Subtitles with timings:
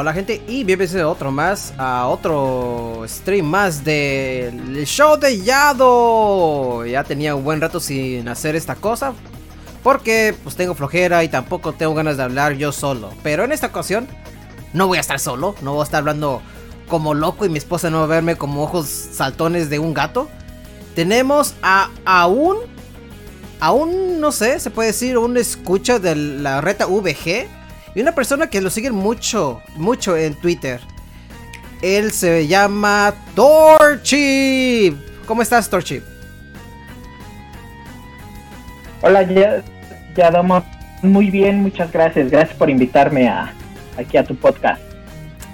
[0.00, 6.86] Hola, gente y bienvenidos a otro más, a otro stream más del show de Yado.
[6.86, 9.12] Ya tenía un buen rato sin hacer esta cosa
[9.82, 13.10] porque pues tengo flojera y tampoco tengo ganas de hablar yo solo.
[13.24, 14.06] Pero en esta ocasión
[14.72, 16.42] no voy a estar solo, no voy a estar hablando
[16.86, 20.28] como loco y mi esposa no va a verme como ojos saltones de un gato.
[20.94, 22.56] Tenemos a, a un,
[23.58, 27.57] a un, no sé, se puede decir, un escucha de la reta VG
[27.94, 30.80] y una persona que lo sigue mucho, mucho en Twitter.
[31.82, 34.96] Él se llama Torchip.
[35.26, 36.02] ¿Cómo estás, Torchip?
[39.02, 39.62] Hola, ya,
[40.16, 40.64] ya damos
[41.02, 42.30] muy bien, muchas gracias.
[42.30, 43.52] Gracias por invitarme a,
[43.96, 44.82] aquí a tu podcast.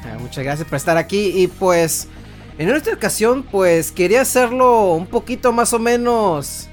[0.05, 2.09] Ah, muchas gracias por estar aquí y pues
[2.59, 6.69] en esta ocasión pues quería hacerlo un poquito más o menos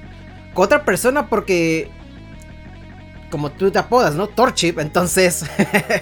[0.54, 1.90] con otra persona porque
[3.32, 4.28] como tú te apodas, ¿no?
[4.28, 4.78] Torchip.
[4.78, 5.46] Entonces,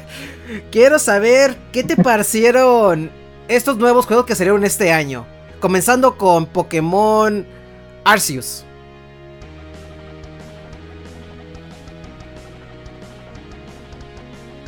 [0.72, 3.08] quiero saber qué te parecieron
[3.46, 5.24] estos nuevos juegos que salieron este año.
[5.60, 7.46] Comenzando con Pokémon
[8.04, 8.64] Arceus.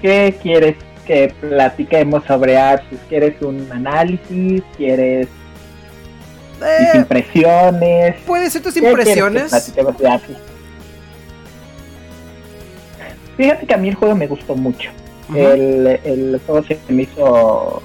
[0.00, 3.00] ¿Qué quieres que platiquemos sobre Arceus?
[3.08, 4.62] ¿Quieres un análisis?
[4.76, 5.26] ¿Quieres
[6.64, 8.20] eh, impresiones?
[8.24, 9.50] Puede ser tus impresiones.
[9.74, 10.51] de Arceus?
[13.36, 14.90] Fíjate que a mí el juego me gustó mucho.
[15.34, 17.82] el, juego se me hizo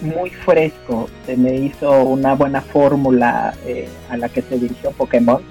[0.00, 5.42] muy fresco, se me hizo una buena fórmula eh, a la que se dirigió Pokémon.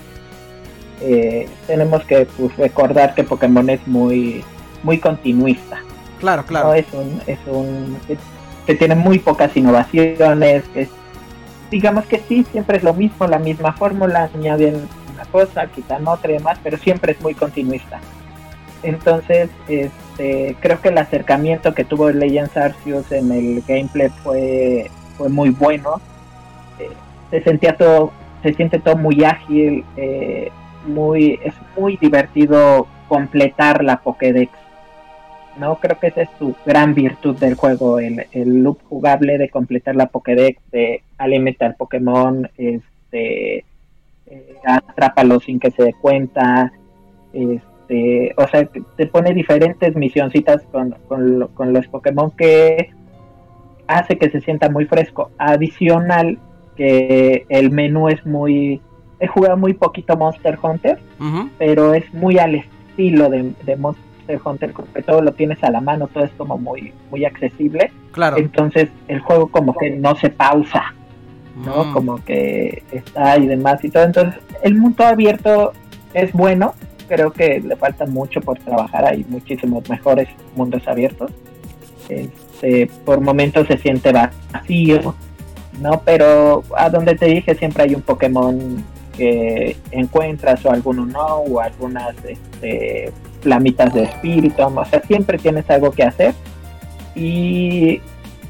[1.01, 4.43] Eh, tenemos que pues, recordar que Pokémon es muy
[4.83, 5.79] muy continuista.
[6.19, 6.73] Claro, claro.
[6.73, 7.97] Es un, es un
[8.65, 10.87] que, tiene muy pocas innovaciones, que
[11.69, 16.31] digamos que sí, siempre es lo mismo, la misma fórmula, añaden una cosa, quitan otra
[16.31, 17.99] y demás, pero siempre es muy continuista.
[18.83, 25.29] Entonces, este, creo que el acercamiento que tuvo Legends Arceus en el gameplay fue, fue
[25.29, 25.99] muy bueno.
[26.79, 26.89] Eh,
[27.31, 28.11] se sentía todo,
[28.43, 30.51] se siente todo muy ágil, eh,
[30.85, 34.51] muy, es muy divertido completar la Pokédex.
[35.59, 39.49] No, creo que esa es su gran virtud del juego, el, el loop jugable de
[39.49, 43.65] completar la Pokédex, de alimentar Pokémon, este,
[44.27, 46.71] eh, atrápalo sin que se dé cuenta,
[47.33, 48.65] este, este, o sea,
[48.97, 52.91] te pone diferentes misioncitas con, con, los Pokémon que
[53.87, 55.31] hace que se sienta muy fresco.
[55.37, 56.37] Adicional
[56.75, 58.81] que el menú es muy...
[59.19, 60.99] He jugado muy poquito Monster Hunter,
[61.57, 66.07] pero es muy al estilo de, Monster Hunter, porque todo lo tienes a la mano,
[66.07, 67.91] todo es como muy, muy accesible.
[68.11, 68.37] Claro.
[68.37, 70.93] Entonces el juego como que no se pausa,
[71.65, 71.85] ¿no?
[71.85, 71.93] Mm.
[71.93, 74.03] Como que está y demás y todo.
[74.03, 75.73] Entonces el mundo abierto
[76.13, 76.75] es bueno,
[77.07, 81.31] creo que le falta mucho por trabajar, hay muchísimos mejores mundos abiertos.
[82.09, 85.15] Este, por momentos se siente vacío,
[85.81, 86.01] ¿no?
[86.05, 88.83] Pero a donde te dije siempre hay un Pokémon
[89.15, 95.69] que encuentras o alguno no, o algunas este, flamitas de espíritu, o sea, siempre tienes
[95.69, 96.33] algo que hacer
[97.15, 97.99] y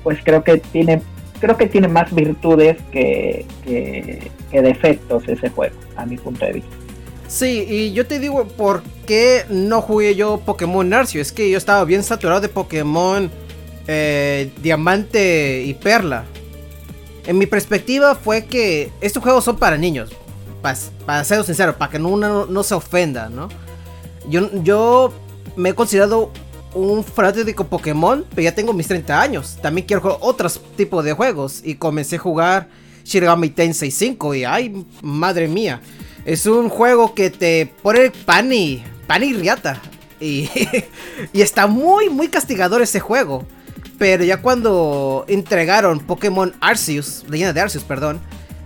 [0.03, 1.01] pues creo que tiene
[1.40, 6.86] creo que tiene más virtudes que, que defectos ese juego, a mi punto de vista.
[7.27, 11.27] Sí, y yo te digo por qué no jugué yo Pokémon Arceus.
[11.27, 13.29] Es que yo estaba bien saturado de Pokémon
[13.88, 16.25] eh, Diamante y Perla.
[17.25, 20.09] En mi perspectiva fue que estos juegos son para niños.
[21.05, 23.47] Para, ser sincero, para que uno no, se ofenda, ¿no?
[24.28, 25.13] Yo, yo
[25.55, 26.31] me he considerado
[26.73, 29.57] un fanático Pokémon, pero ya tengo mis 30 años.
[29.61, 31.61] También quiero jugar otros tipos de juegos.
[31.63, 32.67] Y comencé a jugar
[33.03, 35.81] Shirigami Tensei 5 y ay, madre mía.
[36.28, 38.84] Es un juego que te pone pan y,
[39.22, 39.82] y riata.
[40.20, 40.50] Y,
[41.32, 43.46] y está muy, muy castigador ese juego.
[43.97, 48.20] Pero ya cuando entregaron Pokémon Arceus, leyenda de Arceus, perdón,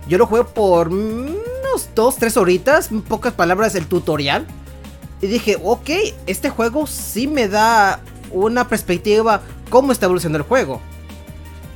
[0.08, 4.44] yo lo juego por unos 2, 3 horitas, en pocas palabras, el tutorial.
[5.20, 5.90] Y dije, ok,
[6.26, 8.00] este juego sí me da
[8.32, 10.80] una perspectiva cómo está evolucionando el juego.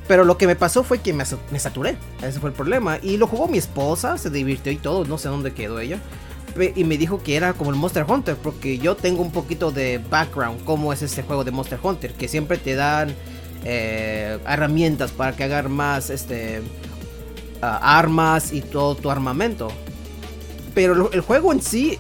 [0.09, 1.97] Pero lo que me pasó fue que me, saturé.
[2.23, 2.99] Ese fue el problema.
[3.03, 5.05] Y lo jugó mi esposa, se divirtió y todo.
[5.05, 5.99] No sé dónde quedó ella.
[6.75, 8.37] Y me dijo que era como el Monster Hunter.
[8.37, 10.65] Porque yo tengo un poquito de background.
[10.65, 12.13] Cómo es ese juego de Monster Hunter.
[12.13, 13.15] Que siempre te dan
[13.65, 16.63] eh, herramientas para que hagas más este,
[17.61, 19.69] armas y todo tu armamento.
[20.75, 21.99] Pero el juego en sí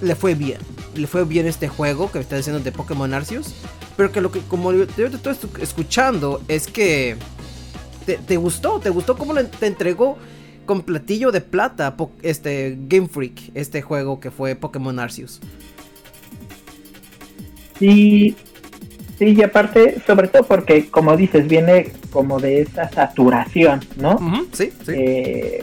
[0.00, 0.58] le fue bien.
[0.94, 3.54] Le fue bien este juego que me está diciendo de Pokémon Arceus.
[3.96, 7.16] Pero que lo que, como yo te estoy escuchando, es que
[8.26, 10.18] te, gustó, te gustó cómo te entregó
[10.66, 15.40] con platillo de plata este Game Freak, este juego que fue Pokémon Arceus.
[17.78, 18.34] Sí,
[19.18, 24.18] Sí, y aparte, sobre todo porque, como dices, viene como de esa saturación, ¿no?
[24.52, 24.92] sí, sí.
[24.92, 25.62] Eh,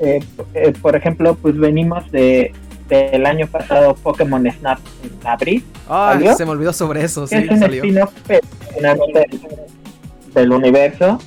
[0.00, 0.20] eh,
[0.54, 2.52] eh, por ejemplo, pues venimos de
[2.88, 5.64] del año pasado Pokémon Snap en abril.
[5.88, 7.82] Ah, se me olvidó sobre eso, sí, es un salió.
[10.34, 11.18] del universo.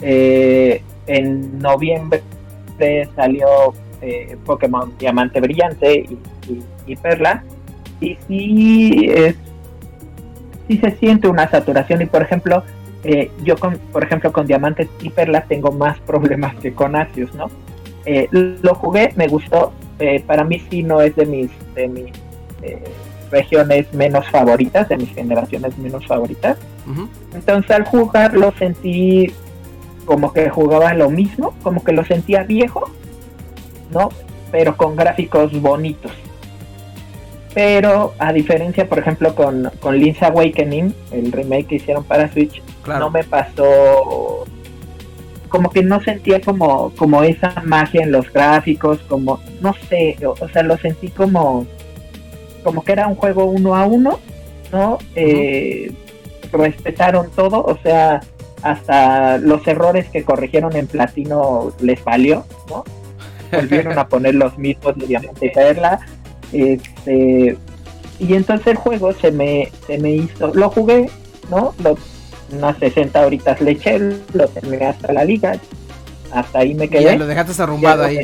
[0.00, 2.22] en noviembre
[3.14, 3.46] salió
[4.44, 6.06] Pokémon Diamante Brillante
[6.86, 7.42] y, Perla.
[8.00, 9.36] Y sí es
[10.68, 12.62] sí se siente una saturación y por ejemplo
[13.04, 17.32] eh, yo con, por ejemplo con diamantes y perlas tengo más problemas que con Asius,
[17.34, 17.50] ¿no?
[18.04, 22.12] Eh, lo jugué, me gustó, eh, para mí sí no es de mis de mis
[23.30, 26.58] regiones menos favoritas, de mis generaciones menos favoritas.
[27.34, 29.32] Entonces al jugar lo sentí
[30.04, 32.88] como que jugaba lo mismo, como que lo sentía viejo,
[33.90, 34.10] ¿no?
[34.52, 36.12] Pero con gráficos bonitos.
[37.52, 42.62] Pero a diferencia, por ejemplo, con, con Link's Awakening, el remake que hicieron para Switch,
[42.86, 44.44] no me pasó
[45.48, 50.48] como que no sentía como, como esa magia en los gráficos, como, no sé, o,
[50.48, 51.66] sea, lo sentí como,
[52.62, 54.18] como que era un juego uno a uno,
[54.72, 54.98] ¿no?
[55.14, 55.92] Eh,
[56.52, 58.20] respetaron todo, o sea,
[58.62, 62.84] hasta los errores que corrigieron en platino les valió, ¿no?
[63.52, 66.00] Volvieron a poner los mismos de Diamante y Perla,
[66.52, 67.56] este,
[68.18, 71.10] y entonces el juego se me, se me hizo, lo jugué,
[71.50, 71.74] ¿no?
[71.82, 71.96] Lo,
[72.52, 73.98] unas 60 horitas le eché,
[74.32, 75.58] lo terminé hasta la liga,
[76.32, 77.04] hasta ahí me quedé.
[77.04, 78.18] Ya lo dejaste arrumbado ahí.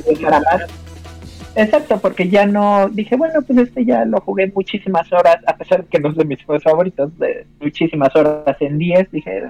[1.54, 5.82] Exacto, porque ya no, dije, bueno, pues este ya lo jugué muchísimas horas, a pesar
[5.82, 9.42] de que no es de mis juegos favoritos, de muchísimas horas en 10, dije,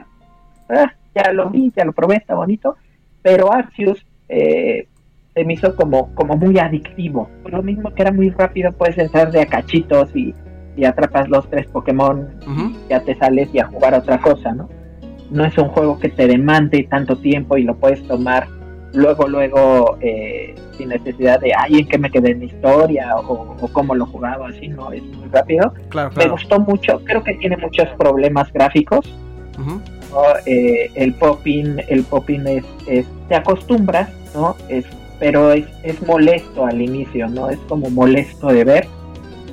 [0.68, 2.76] ah, ya lo vi, ya lo probé, está bonito,
[3.22, 4.88] pero Arceus, eh,
[5.32, 7.30] se me hizo como, como muy adictivo.
[7.46, 10.34] Lo mismo que era muy rápido, puedes entrar de a cachitos y,
[10.84, 12.28] atrapas los tres Pokémon,
[12.88, 14.68] ya te sales y a jugar otra cosa, ¿no?
[15.30, 18.48] No es un juego que te demande tanto tiempo y lo puedes tomar
[18.92, 23.56] luego, luego, eh, sin necesidad de, ay, en qué me quedé en mi historia o,
[23.72, 24.92] cómo lo jugaba, así, ¿no?
[24.92, 25.72] Es muy rápido.
[26.16, 29.14] Me gustó mucho, creo que tiene muchos problemas gráficos.
[30.46, 34.56] Eh, el popping, el popping es, es, te acostumbras, ¿no?
[34.68, 34.84] Es
[35.22, 37.48] pero es, es molesto al inicio, ¿no?
[37.48, 38.88] Es como molesto de ver.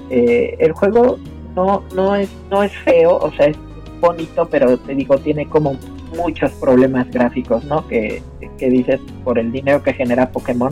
[0.10, 1.20] Eh, el juego
[1.56, 3.58] no, no, es, no es feo, o sea, es
[4.00, 5.76] bonito, pero te digo, tiene como
[6.16, 7.88] muchos problemas gráficos, ¿no?
[7.88, 8.22] Que,
[8.58, 10.72] que dices, por el dinero que genera Pokémon,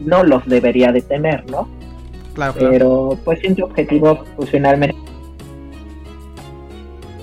[0.00, 1.68] no los debería de tener, ¿no?
[2.34, 2.70] Claro, claro.
[2.70, 4.96] Pero pues en su objetivo, pues finalmente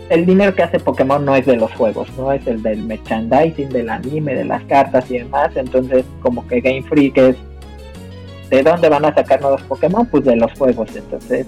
[0.10, 3.70] el dinero que hace Pokémon no es de los juegos, no es el del merchandising,
[3.70, 5.52] del anime, de las cartas y demás.
[5.56, 7.36] Entonces, como que Game Freak es
[8.50, 10.90] de dónde van a sacar nuevos Pokémon, pues de los juegos.
[10.96, 11.48] Entonces,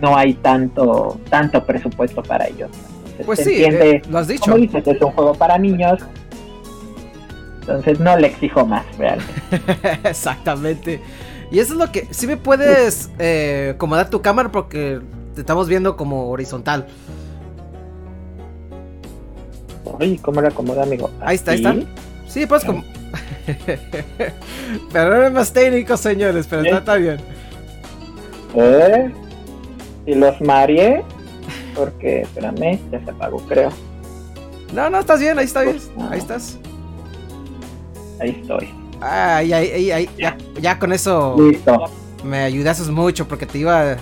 [0.00, 2.70] no hay tanto tanto presupuesto para ellos.
[3.24, 4.50] pues sí, eh, lo has dicho.
[4.50, 6.00] Como dices, es un juego para niños.
[7.60, 9.32] Entonces no le exijo más, realmente.
[10.08, 11.00] Exactamente.
[11.50, 12.06] Y eso es lo que.
[12.10, 15.00] Si me puedes eh, acomodar tu cámara porque
[15.34, 16.86] te estamos viendo como horizontal.
[20.00, 21.10] Ay, ¿cómo la acomoda, amigo?
[21.20, 21.74] Ahí está, ahí está.
[22.28, 22.84] Sí, pues como.
[24.92, 27.18] pero no es más técnico, señores, pero está, bien.
[28.54, 29.10] ¿Eh?
[30.06, 31.02] Y los mareé.
[31.74, 33.70] Porque, espérame, ya se apagó, creo.
[34.72, 35.78] No, no, estás bien, ahí está bien.
[36.10, 36.58] Ahí estás.
[38.18, 38.68] Ahí estoy.
[39.00, 41.36] Ay, ay, ay, ya, ya con eso.
[41.38, 41.84] Listo.
[42.24, 43.96] Me ayudas mucho porque te iba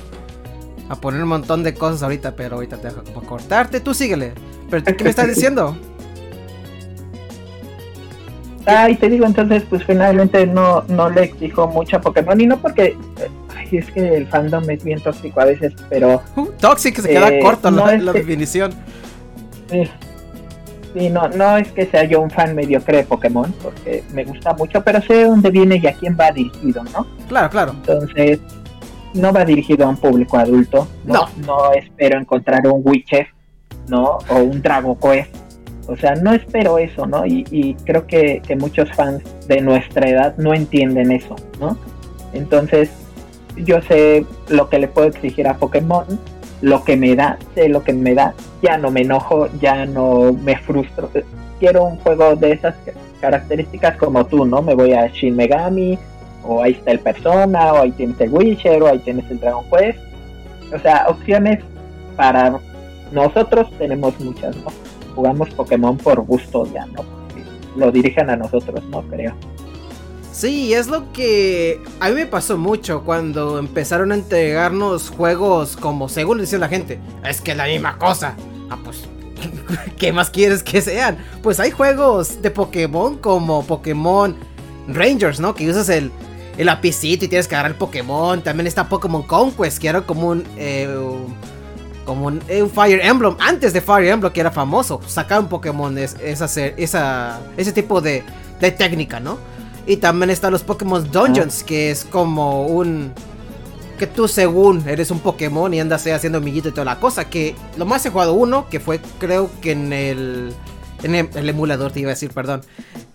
[0.88, 3.80] a poner un montón de cosas ahorita, pero ahorita te dejo como cortarte.
[3.80, 4.32] Tú síguele.
[4.70, 5.76] ¿Pero qué me estás diciendo?
[8.66, 12.40] Ay, te digo, entonces, pues finalmente no, no le exijo mucho a Pokémon.
[12.40, 12.96] Y no porque.
[13.54, 16.22] Ay, es que el fandom es bien tóxico a veces, pero.
[16.36, 18.72] Uh, tóxico, se queda eh, corto la, definición.
[20.94, 24.54] Sí, no, no es que sea yo un fan mediocre de Pokémon, porque me gusta
[24.54, 27.06] mucho, pero sé dónde viene y a quién va dirigido, ¿no?
[27.28, 27.72] Claro, claro.
[27.72, 28.38] Entonces,
[29.12, 30.86] no va dirigido a un público adulto.
[31.04, 33.26] No, no, espero encontrar un Witcher,
[33.88, 34.18] ¿no?
[34.28, 35.43] O un Dragon Quest.
[35.86, 37.26] O sea, no espero eso, ¿no?
[37.26, 41.76] Y, creo que, muchos fans de nuestra edad no entienden eso, ¿no?
[42.32, 42.90] Entonces,
[43.56, 46.06] yo sé lo que le puedo exigir a Pokémon,
[46.62, 50.32] lo que me da, sé lo que me da, ya no me enojo, ya no
[50.32, 51.10] me frustro.
[51.60, 52.74] Quiero un juego de esas
[53.20, 54.62] características como tú, ¿no?
[54.62, 55.98] Me voy a Shin Megami,
[56.42, 59.64] o ahí está el Persona, o ahí tienes el Witcher, o ahí tienes el Dragon
[59.70, 59.98] Quest.
[60.74, 61.60] O sea, opciones
[62.16, 62.58] para
[63.12, 64.83] nosotros tenemos muchas, ¿no?
[65.14, 67.14] Jugamos Pokémon por gusto ya, ¿no?
[67.76, 69.02] lo dirigen a nosotros, ¿no?
[69.02, 69.34] Creo.
[70.32, 76.08] Sí, es lo que a mí me pasó mucho cuando empezaron a entregarnos juegos como
[76.08, 78.34] según decía la gente, es que es la misma cosa.
[78.68, 79.04] Ah, pues,
[79.96, 81.18] ¿qué más quieres que sean?
[81.42, 84.34] Pues hay juegos de Pokémon como Pokémon
[84.88, 85.54] Rangers, ¿no?
[85.54, 86.10] Que usas el,
[86.58, 88.42] el lapicito y tienes que agarrar el Pokémon.
[88.42, 90.44] También está Pokémon Conquest, que era como un...
[90.56, 90.88] Eh,
[92.04, 92.40] como un,
[92.74, 98.00] Fire Emblem, antes de Fire Emblem que era famoso, sacaron Pokémon es, esa, ese tipo
[98.00, 98.22] de,
[98.60, 99.38] de técnica, ¿no?
[99.86, 103.12] Y también están los Pokémon Dungeons, que es como un...
[103.98, 107.28] Que tú según eres un Pokémon y andas haciendo amiguito y toda la cosa.
[107.28, 110.54] Que lo más he jugado uno, que fue creo que en el...
[111.02, 112.62] En el, emulador te iba a decir, perdón.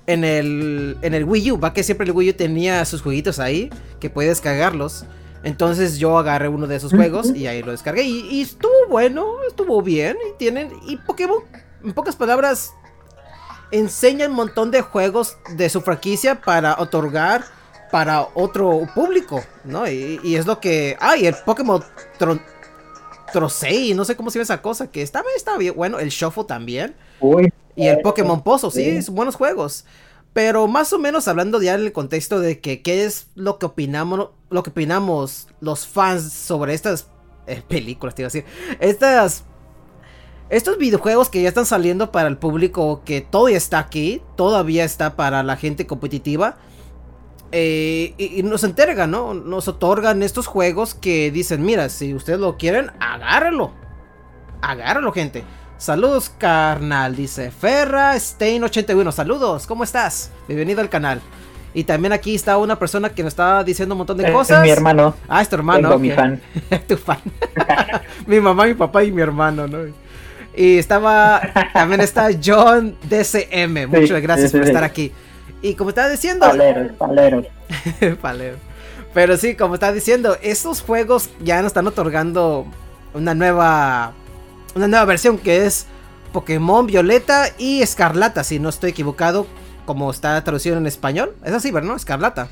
[0.06, 3.40] En el, en el Wii U, va que siempre el Wii U tenía sus jueguitos
[3.40, 5.06] ahí, que puedes descargarlos.
[5.44, 8.04] Entonces yo agarré uno de esos juegos y ahí lo descargué.
[8.04, 10.18] Y, y, estuvo bueno, estuvo bien.
[10.30, 10.72] Y tienen.
[10.88, 11.44] Y Pokémon,
[11.84, 12.74] en pocas palabras,
[13.72, 17.44] enseña un montón de juegos de su franquicia para otorgar
[17.92, 19.90] para otro público, ¿no?
[19.90, 20.96] Y, es lo que...
[21.00, 21.84] Ay, el Pokémon
[23.32, 26.44] Trocei, no sé cómo se llama esa cosa, que está, está bien, bueno, el Shuffle
[26.44, 26.96] también.
[27.76, 29.86] y el Pokémon Pozo, sí, son buenos juegos.
[30.34, 33.66] Pero más o menos hablando ya en el contexto de que qué es lo que
[33.66, 37.08] opinamos, lo que opinamos los fans sobre estas
[37.48, 38.46] eh, películas, te iba a decir,
[38.80, 39.44] estas
[40.50, 45.16] estos videojuegos que ya están saliendo para el público, que todavía está aquí, todavía está
[45.16, 46.58] para la gente competitiva.
[47.52, 49.34] Eh, y, nos entregan, ¿no?
[49.36, 53.72] Nos otorgan estos juegos que dicen, mira, si ustedes lo quieren, agárralo.
[54.62, 55.44] Agárralo, gente.
[55.80, 59.14] Saludos, carnal, dice Ferra Stein81.
[59.14, 60.30] Saludos, ¿cómo estás?
[60.46, 61.22] Bienvenido al canal.
[61.74, 64.58] Y también aquí está una persona que nos está diciendo un montón de cosas.
[64.58, 65.16] Es mi hermano.
[65.30, 65.98] Ah, es tu hermano.
[65.98, 66.42] mi fan.
[66.88, 67.20] tu fan.
[68.28, 69.78] mi mamá, mi papá y mi hermano, ¿no?
[70.54, 71.40] Y estaba,
[71.72, 73.88] también está John DCM.
[73.88, 75.14] Muchas gracias por estar aquí.
[75.62, 76.46] Y como estaba diciendo...
[76.46, 77.46] Palero, palero.
[78.22, 78.58] palero.
[79.14, 82.66] Pero sí, como estaba diciendo, estos juegos ya nos están otorgando
[83.14, 84.12] una nueva...
[84.76, 85.88] Una nueva versión que es
[86.32, 89.48] Pokémon Violeta y Escarlata, si no estoy equivocado,
[89.86, 91.36] como está traducido en español.
[91.44, 91.96] Es así, ¿verdad?
[91.96, 92.50] Escarlata.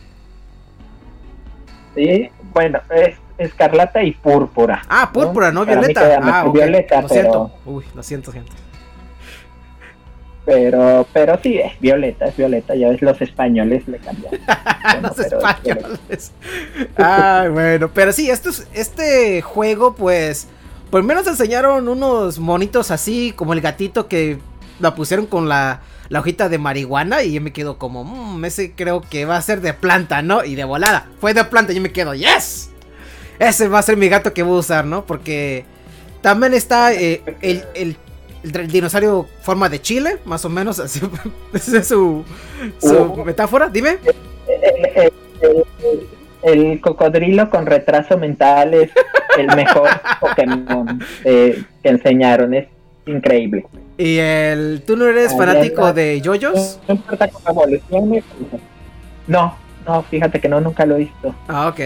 [1.95, 4.81] Sí, bueno, es escarlata y púrpura.
[4.89, 6.19] Ah, púrpura, no, violeta.
[6.21, 7.51] Ah, violeta, lo siento.
[7.65, 8.51] Uy, lo siento, gente.
[10.45, 12.73] Pero, pero sí, es violeta, es violeta.
[12.73, 14.33] Ya ves, los españoles le cambian.
[15.01, 16.31] los españoles.
[16.97, 20.47] ah, bueno, pero sí, esto este juego, pues,
[20.89, 24.39] por lo menos enseñaron unos monitos así, como el gatito que
[24.79, 28.73] la pusieron con la, la hojita de marihuana y yo me quedo como, mmm, ese
[28.73, 30.43] creo que va a ser de planta, ¿no?
[30.43, 32.69] Y de volada, fue de planta y yo me quedo, yes.
[33.39, 35.05] Ese va a ser mi gato que voy a usar, ¿no?
[35.05, 35.65] Porque
[36.21, 37.97] también está eh, el,
[38.67, 40.79] dinosaurio forma de chile, más o menos.
[40.79, 41.01] Así,
[41.53, 42.23] esa es su,
[42.81, 43.23] oh.
[43.25, 43.69] metáfora.
[43.69, 43.99] Dime.
[46.43, 48.91] El, cocodrilo con retraso mental es
[49.37, 49.89] el mejor
[50.19, 52.53] Pokémon eh, que enseñaron.
[52.53, 52.67] Es
[53.05, 53.65] increíble.
[53.97, 56.79] ¿Y el tú no eres fanático de yoyos?
[59.27, 61.35] No, no, fíjate que no, nunca lo he visto.
[61.47, 61.79] Ah, ok.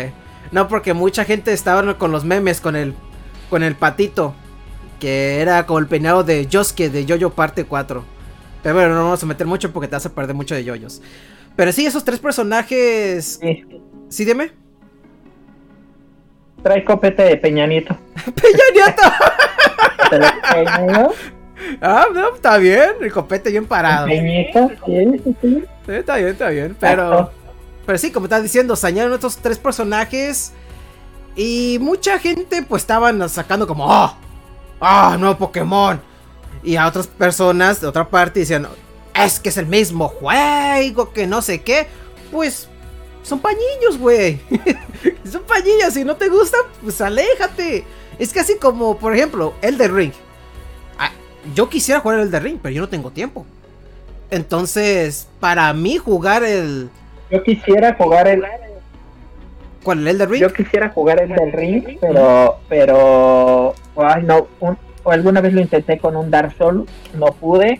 [0.51, 2.93] No, porque mucha gente estaba con los memes con el
[3.49, 4.35] con el patito.
[4.99, 8.03] Que era como el peinado de Yosuke de Yoyo parte 4.
[8.61, 11.01] Pero bueno, no vamos a meter mucho porque te vas a perder mucho de yoyos.
[11.55, 13.39] Pero sí, esos tres personajes.
[13.41, 13.65] Sí,
[14.11, 14.51] ¿Sí dime.
[16.61, 17.97] Trae copete de Peña Nieto.
[18.35, 19.01] ¡Peña Nieto!
[21.81, 24.07] ah, no, está bien, el copete bien parado.
[24.07, 25.63] Peñito, sí, sí, sí.
[25.87, 27.31] Está bien, está bien, pero.
[27.85, 30.51] Pero sí, como estás diciendo, sañaron estos tres personajes.
[31.37, 34.13] Y mucha gente pues estaban sacando como, ¡Oh!
[34.81, 36.01] ¡Ah, nuevo Pokémon!
[36.63, 38.67] Y a otras personas de otra parte decían,
[39.15, 41.87] es que es el mismo juego, que no sé qué.
[42.29, 42.67] Pues
[43.23, 44.39] son pañillos, güey.
[45.29, 47.83] son pañillos, si no te gustan, pues aléjate.
[48.19, 50.13] Es casi como, por ejemplo, el de Ring.
[50.97, 51.11] Ah,
[51.55, 53.45] yo quisiera jugar el de Ring, pero yo no tengo tiempo.
[54.29, 56.89] Entonces, para mí jugar el,
[57.31, 58.43] yo quisiera jugar el.
[59.83, 60.05] ¿Cuál?
[60.05, 60.41] ¿El del Ring?
[60.41, 62.57] Yo quisiera jugar el del Ring, pero.
[62.67, 63.73] Pero.
[63.95, 64.47] Ay, no.
[64.59, 67.79] o alguna vez lo intenté con un Dark Souls, no pude.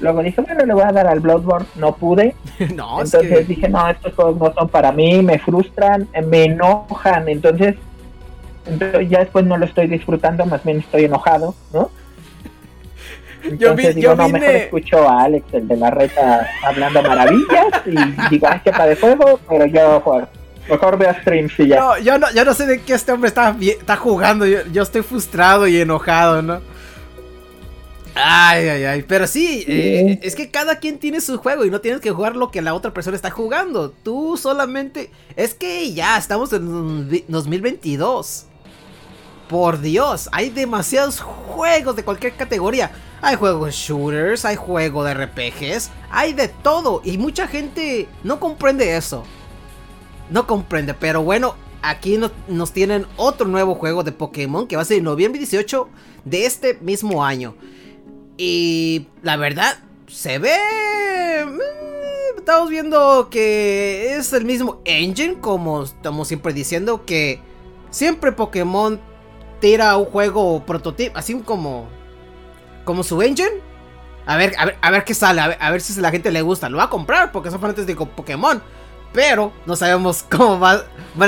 [0.00, 2.34] Luego dije, bueno, le voy a dar al Bloodborne, no pude.
[2.74, 7.28] no, entonces dije, no, estos juegos no son para mí, me frustran, me enojan.
[7.28, 7.76] Entonces,
[8.66, 11.90] entonces, ya después no lo estoy disfrutando, más bien estoy enojado, ¿no?
[13.58, 17.66] yo, vi, digo, yo no, mejor escucho a Alex, el de la reta, hablando maravillas
[17.86, 20.28] y digo, ay, qué de juego, pero yo juego.
[20.68, 21.80] Mejor veo streams y ya.
[21.80, 24.46] No, yo no, yo no sé de qué este hombre está, está jugando.
[24.46, 26.60] Yo, estoy frustrado y enojado, ¿no?
[28.22, 29.02] Ay, ay, ay.
[29.02, 32.36] Pero sí, eh, es que cada quien tiene su juego y no tienes que jugar
[32.36, 33.90] lo que la otra persona está jugando.
[33.90, 35.10] Tú solamente.
[35.36, 38.46] Es que ya estamos en 2022.
[39.48, 42.92] Por Dios, hay demasiados juegos de cualquier categoría.
[43.20, 47.02] Hay juegos shooters, hay juegos de RPGs, hay de todo.
[47.04, 49.24] Y mucha gente no comprende eso.
[50.30, 54.84] No comprende, pero bueno, aquí nos tienen otro nuevo juego de Pokémon que va a
[54.84, 55.88] ser en noviembre 18
[56.24, 57.54] de este mismo año.
[58.42, 60.56] Y la verdad, se ve...
[61.44, 67.38] Mm, estamos viendo que es el mismo engine, como estamos siempre diciendo, que
[67.90, 68.98] siempre Pokémon
[69.60, 71.86] tira un juego prototipo, así como...
[72.86, 73.60] Como su engine.
[74.24, 76.40] A ver, a ver, a ver qué sale, a ver, si a la gente le
[76.40, 76.70] gusta.
[76.70, 78.62] Lo va a comprar porque son fanáticos de Pokémon.
[79.12, 80.80] Pero no sabemos cómo van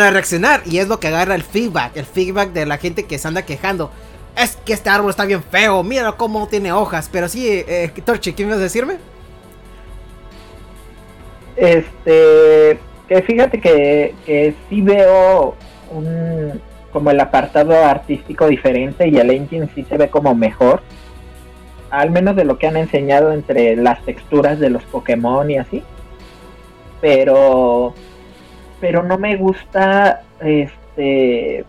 [0.03, 0.63] a reaccionar.
[0.65, 1.95] Y es lo que agarra el feedback.
[1.95, 3.91] El feedback de la gente que se anda quejando
[4.37, 7.09] es que este árbol está bien feo, mira cómo tiene hojas.
[7.13, 8.97] Pero sí, eh, Torche, ¿qué me vas a decirme?
[11.57, 15.55] Este, que fíjate que, que sí veo
[15.91, 16.61] un,
[16.93, 20.83] como el apartado artístico diferente y el engine sí se ve como mejor.
[21.91, 25.83] Al menos de lo que han enseñado entre las texturas de los Pokémon y así.
[27.03, 27.95] Pero,
[28.81, 31.65] pero no me gusta, este,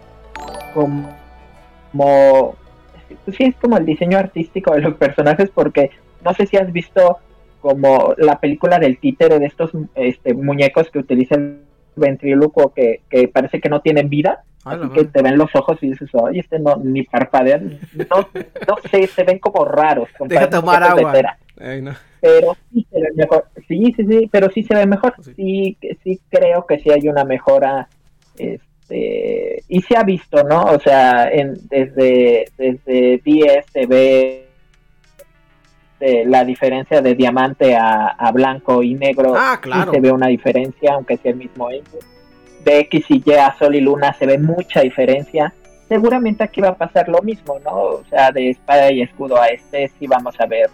[0.73, 1.22] como
[1.93, 2.55] como
[3.31, 5.91] sí es como el diseño artístico de los personajes porque
[6.25, 7.19] no sé si has visto
[7.61, 11.61] como la película del títere de estos este, muñecos que utiliza el
[11.95, 15.91] ventríloco que, que parece que no tienen vida así que te ven los ojos y
[15.91, 18.27] dices oye este no ni parpadean no,
[18.67, 21.37] no sé se ven como raros deja tomar agua.
[22.19, 25.13] pero sí se ve mejor sí sí sí pero sí se ve mejor.
[25.35, 27.87] Sí sí creo que sí hay una mejora
[28.37, 30.63] este este, y se ha visto, ¿no?
[30.63, 34.49] O sea, en, desde, desde 10 se ve
[36.25, 39.33] la diferencia de diamante a, blanco y negro.
[39.37, 39.91] Ah, claro.
[39.93, 43.79] se ve una diferencia, aunque sea el mismo De X y Y a Sol y
[43.79, 45.53] Luna se ve mucha diferencia.
[45.87, 47.71] Seguramente aquí va a pasar lo mismo, ¿no?
[47.71, 50.69] O sea, de espada y escudo a este sí vamos a ver,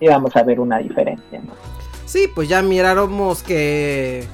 [0.00, 1.52] sí vamos a ver una diferencia, ¿no?
[2.04, 4.24] Sí, pues ya miráramos que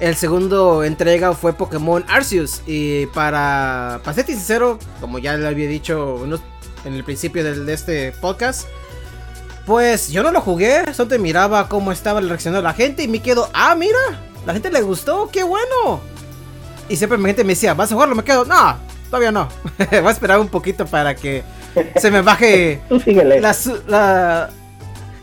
[0.00, 2.62] el segundo entrega fue Pokémon Arceus.
[2.66, 6.24] Y para, para ser sincero, como ya le había dicho
[6.84, 8.68] en el principio de, este podcast,
[9.66, 10.92] pues yo no lo jugué.
[10.94, 13.98] Solo miraba cómo estaba reaccionando la gente y me quedo, ah, mira,
[14.46, 16.00] la gente le gustó, qué bueno.
[16.88, 18.14] Y siempre la gente me decía, ¿vas a jugarlo?
[18.14, 19.48] Me quedo, no, todavía no.
[19.90, 21.42] Voy a esperar un poquito para que
[21.96, 23.56] se me baje la,
[23.88, 24.50] la,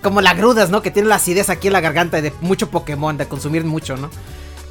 [0.03, 0.81] como la grudas, ¿no?
[0.81, 4.09] Que tiene la acidez aquí en la garganta de mucho Pokémon, de consumir mucho, ¿no?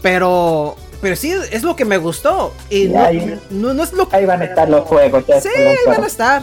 [0.04, 2.52] Pero, pero sí, es lo que me gustó.
[2.68, 5.24] Y, no, ahí, no, es lo Ahí van a estar los juegos.
[5.40, 6.42] sí, ahí van a estar.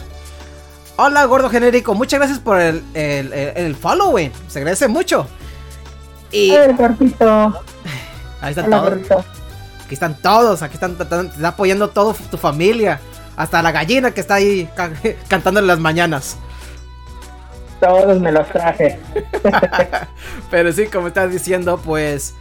[0.98, 1.94] Hola, gordo genérico.
[1.94, 4.32] Muchas gracias por el, el, el, following.
[4.48, 5.28] Se agradece mucho.
[6.32, 6.50] Y.
[6.54, 7.62] El gordito.
[8.42, 8.94] Ahí están todos.
[9.86, 10.64] Aquí están todos.
[10.64, 13.00] Aquí están, están, apoyando todo tu familia.
[13.38, 14.68] Hasta la gallina que está ahí
[15.28, 16.36] cantando en las mañanas.
[17.80, 19.00] Todos me los traje.
[20.50, 22.34] Pero sí, como estás diciendo, pues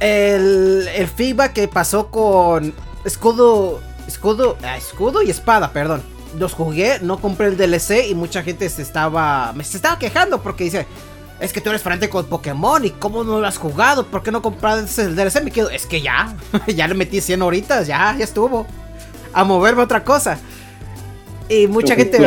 [0.00, 6.02] el, el feedback que pasó con escudo, escudo, ah, escudo y espada, perdón.
[6.38, 10.42] Los jugué, no compré el DLC y mucha gente se estaba, me se estaba quejando
[10.42, 10.86] porque dice,
[11.40, 14.30] es que tú eres fanático de Pokémon y cómo no lo has jugado, ¿por qué
[14.30, 15.42] no compraste el DLC?
[15.42, 18.66] Me quedo, es que ya, ya le metí 100 horitas, ya, ya estuvo.
[19.32, 20.38] A moverme otra cosa.
[21.48, 22.18] Y mucha gente.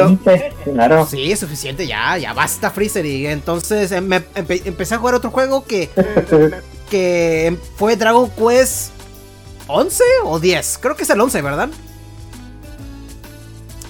[0.63, 1.05] Claro.
[1.05, 3.05] Sí, es suficiente, ya, ya basta Freezer.
[3.05, 5.89] Y entonces em, empecé a jugar otro juego que
[6.91, 8.91] que fue Dragon Quest
[9.67, 10.77] 11 o 10.
[10.82, 11.69] Creo que es el 11, ¿verdad?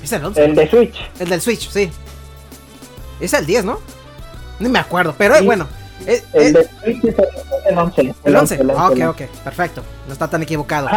[0.04, 0.46] Es el 11.
[0.46, 0.96] El de Switch.
[1.20, 1.92] El del Switch, sí.
[3.20, 3.80] Es el 10, ¿no?
[4.60, 5.68] Ni me acuerdo, pero es bueno.
[6.06, 7.16] Eh, el eh, de Switch es
[7.66, 8.16] el 11.
[8.24, 8.62] El 11.
[8.62, 9.84] ok, ok, perfecto.
[10.06, 10.88] No está tan equivocado.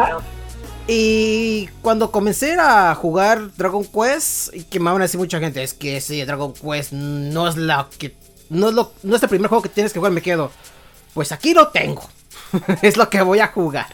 [0.87, 5.63] Y cuando comencé a jugar Dragon Quest, y que me van a decir mucha gente,
[5.63, 8.15] es que sí, Dragon Quest no es la que.
[8.51, 10.51] No es, lo, no es el primer juego que tienes que jugar, me quedo
[11.15, 12.03] pues aquí lo tengo.
[12.83, 13.87] es lo que voy a jugar.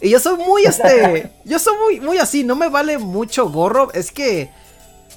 [0.00, 3.92] Y yo soy muy este, yo soy muy muy así, no me vale mucho gorro,
[3.92, 4.50] es que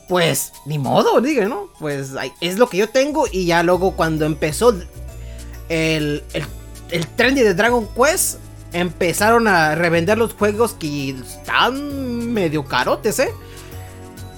[0.07, 1.69] pues ni modo, diga, ¿no?
[1.79, 4.73] Pues es lo que yo tengo y ya luego cuando empezó
[5.69, 6.45] el, el,
[6.89, 8.39] el trendy de Dragon Quest,
[8.73, 13.31] empezaron a revender los juegos que están medio carotes, ¿eh?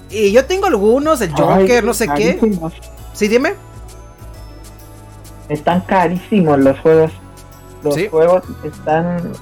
[0.09, 2.37] Y yo tengo algunos, el Joker, no sé qué.
[3.13, 3.55] Sí, dime.
[5.51, 7.11] Están carísimos los juegos.
[7.83, 9.33] Los juegos están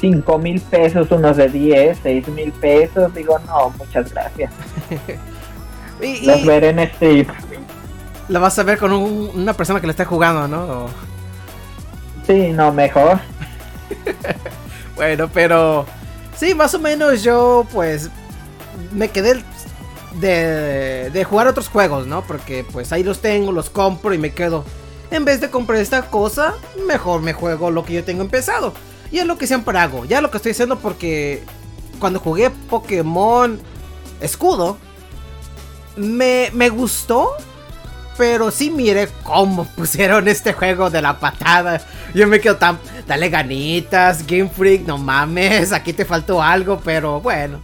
[0.00, 3.14] 5 mil pesos, unos de 10, 6 mil pesos.
[3.14, 4.52] Digo, no, muchas gracias.
[6.24, 7.24] los veré en este.
[8.28, 10.86] la vas a ver con una persona que le está jugando, ¿no?
[12.26, 13.20] Sí, no, mejor.
[14.96, 15.86] bueno, pero
[16.36, 18.10] sí, más o menos yo pues
[18.92, 19.40] me quedé
[20.14, 22.22] de, de jugar otros juegos, ¿no?
[22.22, 24.64] Porque pues ahí los tengo, los compro y me quedo.
[25.10, 26.54] En vez de comprar esta cosa,
[26.86, 28.74] mejor me juego lo que yo tengo empezado.
[29.10, 30.04] Y es lo que siempre hago.
[30.04, 31.42] Ya lo que estoy haciendo porque
[31.98, 33.58] cuando jugué Pokémon
[34.20, 34.78] Escudo,
[35.96, 37.30] me, me gustó.
[38.16, 41.80] Pero sí mire cómo pusieron este juego de la patada.
[42.14, 42.78] Yo me quedo tan...
[43.06, 47.60] Dale ganitas, Game Freak, no mames, aquí te faltó algo, pero bueno.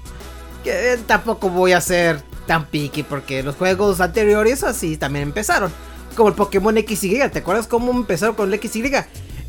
[0.62, 5.72] Que tampoco voy a ser tan picky porque los juegos anteriores así también empezaron.
[6.14, 8.82] Como el Pokémon XY, ¿te acuerdas cómo empezaron con el XY?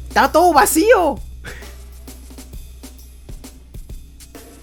[0.08, 1.19] Estaba todo vacío.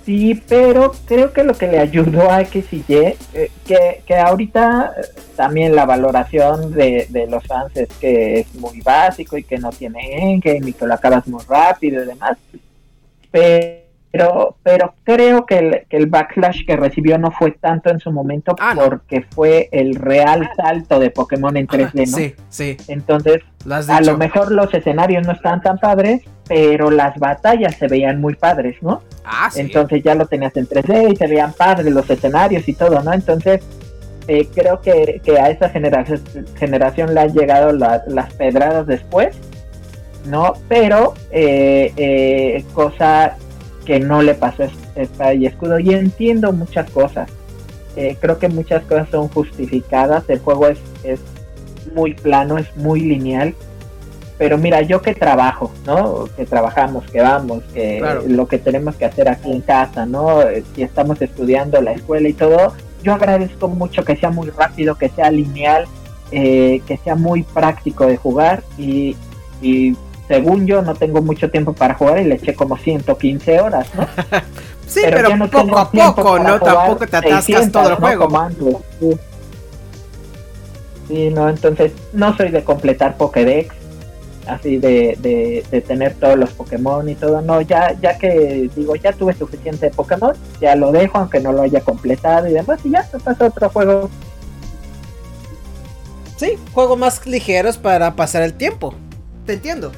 [0.05, 3.17] Sí, pero creo que lo que le ayudó a XY, eh,
[3.65, 8.81] que, que ahorita eh, también la valoración de, de, los fans es que es muy
[8.81, 12.37] básico y que no tiene endgame y que lo acabas muy rápido y demás.
[13.31, 13.82] Pero
[14.13, 18.13] pero, pero creo que el, que el backlash que recibió no fue tanto en su
[18.13, 22.19] momento ah, porque fue el real salto de Pokémon en 3D, ¿no?
[22.19, 22.77] Sí, sí.
[22.89, 23.43] Entonces,
[23.89, 28.35] a lo mejor los escenarios no estaban tan padres, pero las batallas se veían muy
[28.35, 29.03] padres, ¿no?
[29.25, 29.61] Ah, sí.
[29.61, 33.15] Entonces ya lo tenías en 3D y se veían padres los escenarios y todo, ¿no?
[33.15, 33.63] Entonces,
[34.29, 36.23] eh, creo que, que, a esa generación,
[36.59, 39.35] generación le han llegado las pedradas después,
[40.27, 40.53] ¿no?
[40.69, 43.37] Pero, eh, eh, cosa
[43.85, 44.65] que no le pasó
[45.19, 47.29] a y Escudo y entiendo muchas cosas.
[47.97, 51.21] Eh, creo que muchas cosas son justificadas, el juego es, es
[51.95, 53.55] muy plano, es muy lineal.
[54.39, 56.29] Pero mira, yo que trabajo, ¿no?
[56.37, 60.41] Que trabajamos, que vamos, que lo que tenemos que hacer aquí en casa, ¿no?
[60.75, 62.73] Si estamos estudiando la escuela y todo,
[63.05, 65.87] yo agradezco mucho que sea muy rápido, que sea lineal,
[66.33, 69.17] eh, que sea muy práctico de jugar y,
[69.61, 69.95] y
[70.29, 74.07] según yo no tengo mucho tiempo para jugar y le eché como 115 horas, ¿no?
[74.87, 76.61] sí, pero, poco a poco, ¿no?
[76.61, 78.29] Tampoco te atascas todo el juego.
[81.09, 81.31] sí.
[81.31, 83.75] no, entonces no soy de completar Pokédex,
[84.47, 85.17] así de,
[85.71, 89.91] de, tener todos los Pokémon y todo, no, ya, ya que digo, ya tuve suficiente
[89.91, 93.47] Pokémon, ya lo dejo aunque no lo haya completado y demás, y ya se pasa
[93.47, 94.11] otro juego.
[96.37, 98.95] Sí, juegos más ligeros para pasar el tiempo.
[99.47, 99.93] Te entiendo.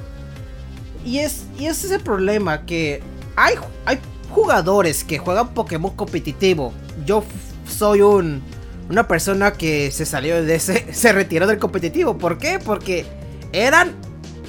[1.05, 3.03] Y es, y ese es el problema, que
[3.37, 3.99] hay, hay
[4.31, 6.73] jugadores que juegan Pokémon competitivo.
[7.05, 7.25] Yo
[7.69, 8.43] soy un,
[8.89, 12.19] una persona que se salió de ese, se retiró del competitivo.
[12.19, 12.59] ¿Por qué?
[12.59, 13.07] Porque
[13.53, 13.93] eran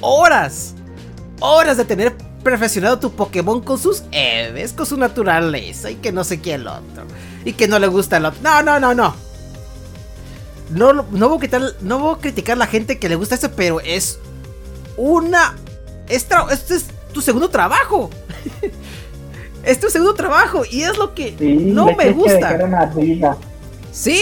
[0.01, 0.75] horas,
[1.39, 6.23] horas de tener perfeccionado tu Pokémon con sus Eves, con su naturaleza y que no
[6.23, 7.03] sé qué el otro.
[7.43, 8.39] Y que no le gusta el otro.
[8.43, 9.15] No, no, no, no.
[10.69, 13.35] No, no, voy a quitar, no voy a criticar a la gente que le gusta
[13.35, 14.17] eso, pero es
[14.97, 15.55] una
[16.07, 18.09] este es tu segundo trabajo.
[19.63, 22.57] es tu segundo trabajo y es lo que no me gusta.
[23.91, 24.21] Sí,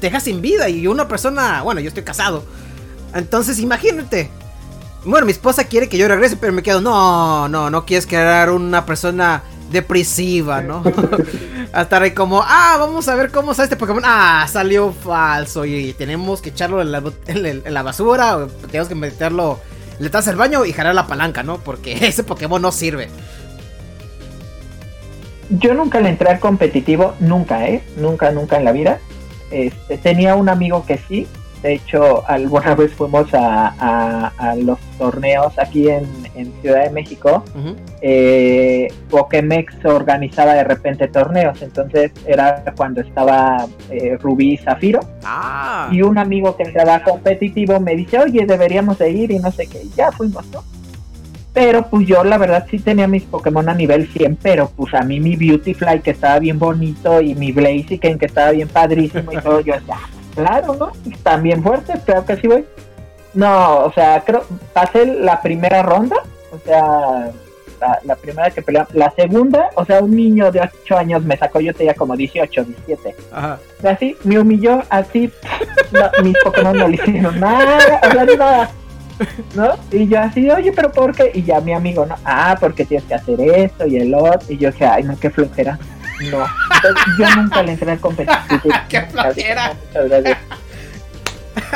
[0.00, 2.44] te dejas sin vida y una persona, bueno, yo estoy casado.
[3.14, 4.30] Entonces, imagínate.
[5.04, 8.50] Bueno, mi esposa quiere que yo regrese, pero me quedo, no, no, no quieres crear
[8.50, 10.82] una persona depresiva, ¿no?
[11.72, 14.02] a estar ahí como, ah, vamos a ver cómo sale este Pokémon.
[14.04, 19.58] Ah, salió falso y tenemos que echarlo en la, en la basura, tenemos que meterlo
[19.98, 21.58] le das el baño y jalar la palanca, ¿no?
[21.58, 23.08] Porque ese Pokémon no sirve.
[25.50, 27.82] Yo nunca le entré al competitivo, nunca, ¿eh?
[27.96, 29.00] Nunca, nunca en la vida.
[29.50, 31.26] Este, tenía un amigo que sí,
[31.62, 36.06] de hecho, alguna vez fuimos a, los torneos aquí en,
[36.60, 37.44] Ciudad de México.
[38.00, 45.00] Eh, Pokémex organizaba de repente torneos, entonces era cuando estaba eh, Rubí y Zafiro.
[45.24, 45.88] Ah.
[45.92, 49.66] Y un amigo que entraba competitivo me dice, oye, deberíamos de ir y no sé
[49.66, 49.82] qué.
[49.96, 50.64] ya fuimos, ¿no?
[51.52, 55.02] Pero pues yo la verdad sí tenía mis Pokémon a nivel 100, pero pues a
[55.02, 59.36] mí mi Beautyfly que estaba bien bonito y mi Blaziken que estaba bien padrísimo y
[59.42, 59.98] todo, yo ya
[60.34, 60.92] Claro, ¿no?
[61.22, 62.64] También fuerte, creo que sí voy.
[63.34, 66.16] No, o sea, creo, pasé la primera ronda,
[66.52, 67.32] o sea,
[68.04, 71.60] la, primera que peleamos, la segunda, o sea, un niño de 8 años me sacó,
[71.60, 73.16] yo tenía como 18, 17.
[73.32, 73.58] Ajá.
[73.84, 75.32] Así, me humilló, así,
[76.22, 78.70] mis Pokémon no le hicieron nada, o sea, nada.
[79.54, 79.74] ¿No?
[79.92, 81.30] Y yo así, oye, pero ¿por qué?
[81.34, 82.16] Y ya mi amigo, ¿no?
[82.24, 84.40] Ah, porque tienes que hacer esto y el otro.
[84.48, 85.78] Y yo dije, ay, no, qué flojera.
[86.20, 86.46] No.
[87.18, 88.74] yo nunca le entré al competitivo.
[88.88, 89.72] ¡Qué flojera!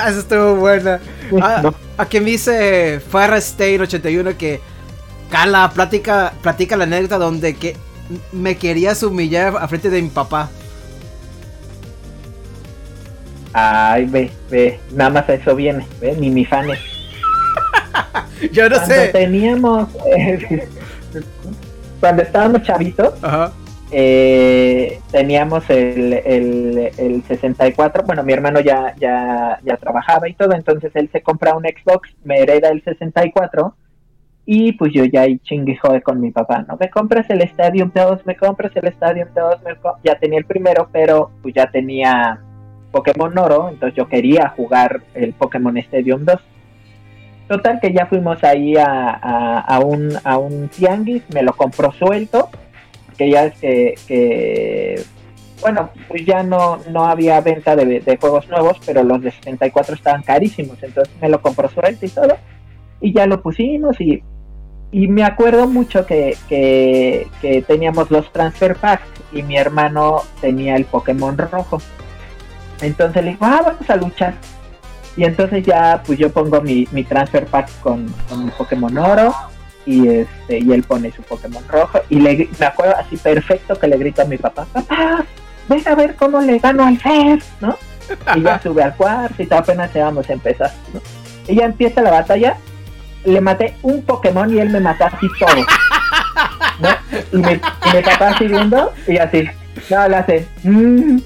[0.09, 1.01] Eso estuvo buena.
[1.41, 4.61] Ah, a, quien dice State 81 que
[5.31, 7.77] Cala platica, platica la anécdota donde que
[8.31, 10.49] me querías humillar a frente de mi papá.
[13.53, 16.79] Ay, ve, ve, nada más a eso viene, ve, ni mi fanes.
[18.53, 19.09] Yo no Cuando sé.
[19.09, 20.69] teníamos, eh,
[22.01, 23.53] cuando estábamos chavitos, Ajá.
[23.99, 30.53] Eh, teníamos el, el, el 64, bueno, mi hermano ya, ya, ya trabajaba y todo,
[30.53, 33.75] entonces él se compra un Xbox, me hereda el 64
[34.45, 36.77] y pues yo ya ahí chingue jode con mi papá, ¿no?
[36.79, 40.91] Me compras el Stadium 2, me compras el Stadium 2, me ya tenía el primero,
[40.93, 42.39] pero pues ya tenía
[42.93, 46.37] Pokémon Oro, entonces yo quería jugar el Pokémon Stadium 2.
[47.49, 52.51] Total que ya fuimos ahí a, a un, a un tianguis, me lo compró suelto,
[53.17, 55.03] que ya es que, que
[55.61, 60.23] bueno, pues ya no, no había venta de, juegos nuevos, pero los de 64 estaban
[60.23, 62.37] carísimos, entonces me lo compró suelto y todo,
[63.01, 64.23] y ya lo pusimos y,
[64.93, 70.77] y me acuerdo mucho que, que, que teníamos los transfer packs y mi hermano tenía
[70.77, 71.81] el Pokémon rojo.
[72.81, 74.35] Entonces le digo, ah, vamos a luchar.
[75.17, 79.35] Y entonces ya, pues yo pongo mi, mi transfer pack con, con Pokémon oro
[79.87, 83.87] y este y él pone su Pokémon rojo y le me acuerdo así perfecto que
[83.87, 85.25] le grito a mi papá, papá,
[85.69, 87.77] ven a ver cómo le gano al Fer, ¿no?
[88.35, 91.01] Y ya sube al cuarto y todo, apenas se vamos a empezar, ¿no?
[91.49, 92.57] Y ya empieza la batalla,
[93.25, 95.65] le maté un Pokémon y él me mató así todo,
[96.81, 96.89] ¿no?
[97.33, 99.49] Y mi, y mi papá así viendo y así,
[99.91, 101.19] no, le hace, "Mm,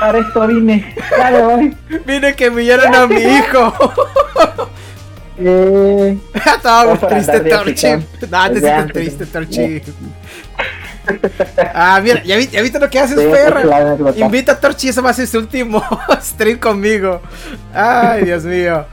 [0.00, 1.76] para esto vine, ya me voy.
[2.04, 3.72] Vine que humillaron a mi hijo.
[5.38, 7.86] Eh, Estaba muy triste Torchi.
[8.30, 8.92] No, te Desde sientes antes.
[8.92, 9.82] triste Torchi.
[11.74, 13.96] Ah, mira, ¿ya, vi- ya viste lo que haces, sí, perra?
[14.16, 15.82] Invita a Torchi, eso va a ser su último
[16.22, 17.20] stream conmigo.
[17.72, 18.84] Ay, Dios mío.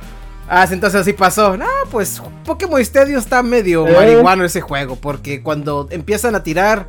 [0.47, 1.57] Ah, entonces así pasó.
[1.57, 3.93] No, pues Pokémon Stadium está medio ¿Eh?
[3.95, 4.95] marihuano ese juego.
[4.97, 6.85] Porque cuando empiezan a tirar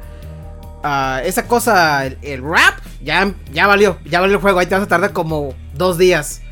[0.83, 3.97] ah, esa cosa, el, el rap, ya, ya valió.
[4.05, 4.59] Ya valió el juego.
[4.59, 6.43] Ahí te vas a tardar como dos días.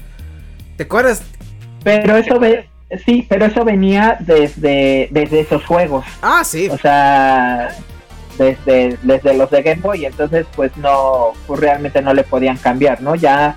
[0.77, 1.21] ¿Te acuerdas?
[1.85, 2.71] Pero eso ve,
[3.05, 6.05] sí, pero eso venía desde, desde esos juegos.
[6.21, 6.69] Ah, sí.
[6.69, 7.69] O sea,
[8.39, 10.05] desde, desde los de Game Boy.
[10.07, 13.15] Entonces, pues no, pues realmente no le podían cambiar, ¿no?
[13.15, 13.57] Ya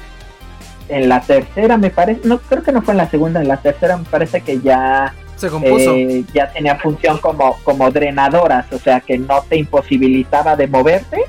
[0.87, 3.57] en la tercera, me parece, no creo que no fue en la segunda, en la
[3.57, 5.95] tercera me parece que ya, Se compuso.
[5.95, 11.23] eh, ya tenía función como, como drenadoras, o sea que no te imposibilitaba de moverte,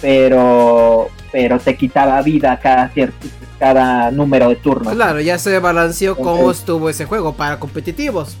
[0.00, 3.26] pero, pero te quitaba vida cada cierto,
[3.58, 4.92] cada número de turnos.
[4.94, 8.36] Claro, ya se balanceó cómo Entonces- estuvo ese juego para competitivos.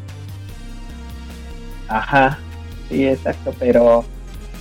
[1.88, 2.38] Ajá,
[2.88, 4.04] sí, exacto, pero,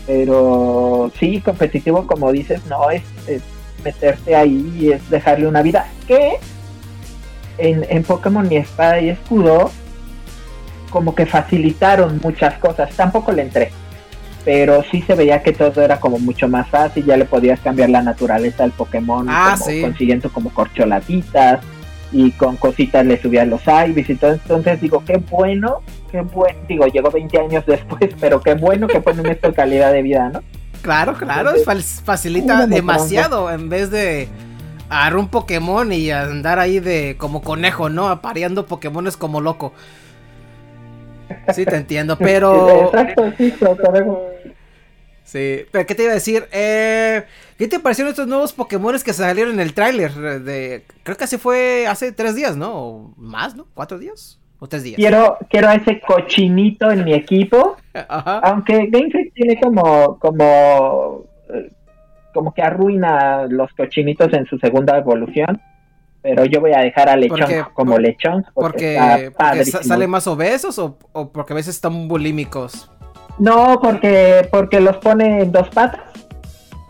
[0.05, 3.41] pero sí, competitivo, como dices, no es, es
[3.84, 5.88] meterte ahí y es dejarle una vida.
[6.08, 6.38] Que
[7.58, 9.71] en, en Pokémon y Espada y Escudo,
[10.91, 12.91] como que facilitaron muchas cosas.
[12.95, 13.71] Tampoco le entré,
[14.45, 17.03] pero sí se veía que todo era como mucho más fácil.
[17.05, 19.81] Ya le podías cambiar la naturaleza al Pokémon, Ah, como sí.
[19.81, 21.60] consiguiendo como corcholatitas
[22.12, 24.34] y con cositas le subían los Ibis y todo.
[24.34, 25.79] Entonces digo, qué bueno,
[26.12, 26.58] qué bueno.
[26.69, 30.29] Digo, llegó 20 años después, pero qué bueno que ponen esto en calidad de vida,
[30.29, 30.41] ¿no?
[30.81, 34.27] Claro, claro, fa- facilita demasiado en vez de
[34.88, 38.08] agarrar un Pokémon y andar ahí de como conejo, ¿no?
[38.10, 39.73] Apareando Pokémones como loco.
[41.53, 42.85] Sí, te entiendo, pero...
[42.85, 44.19] Exacto, sí, pero sabemos.
[45.23, 46.45] Sí, pero ¿qué te iba a decir?
[46.51, 47.23] Eh,
[47.57, 50.11] ¿Qué te parecieron estos nuevos Pokémones que salieron en el tráiler?
[50.13, 52.73] de Creo que así fue hace tres días, ¿no?
[52.75, 53.65] O más, ¿no?
[53.73, 54.39] ¿Cuatro días?
[54.59, 54.97] ¿O tres días?
[54.97, 57.75] Quiero, quiero a ese cochinito en mi equipo.
[57.93, 58.38] Ajá.
[58.39, 61.71] Aunque Game Freak tiene como, como, eh,
[62.31, 65.59] como que arruina los cochinitos en su segunda evolución.
[66.27, 68.43] Pero yo voy a dejar a Lechón Porque- como por- Lechón.
[68.55, 69.83] Porque, porque padrísimo.
[69.83, 72.89] salen más obesos o, o porque a veces están bulímicos.
[73.38, 76.01] No, porque, porque los pone en dos patas,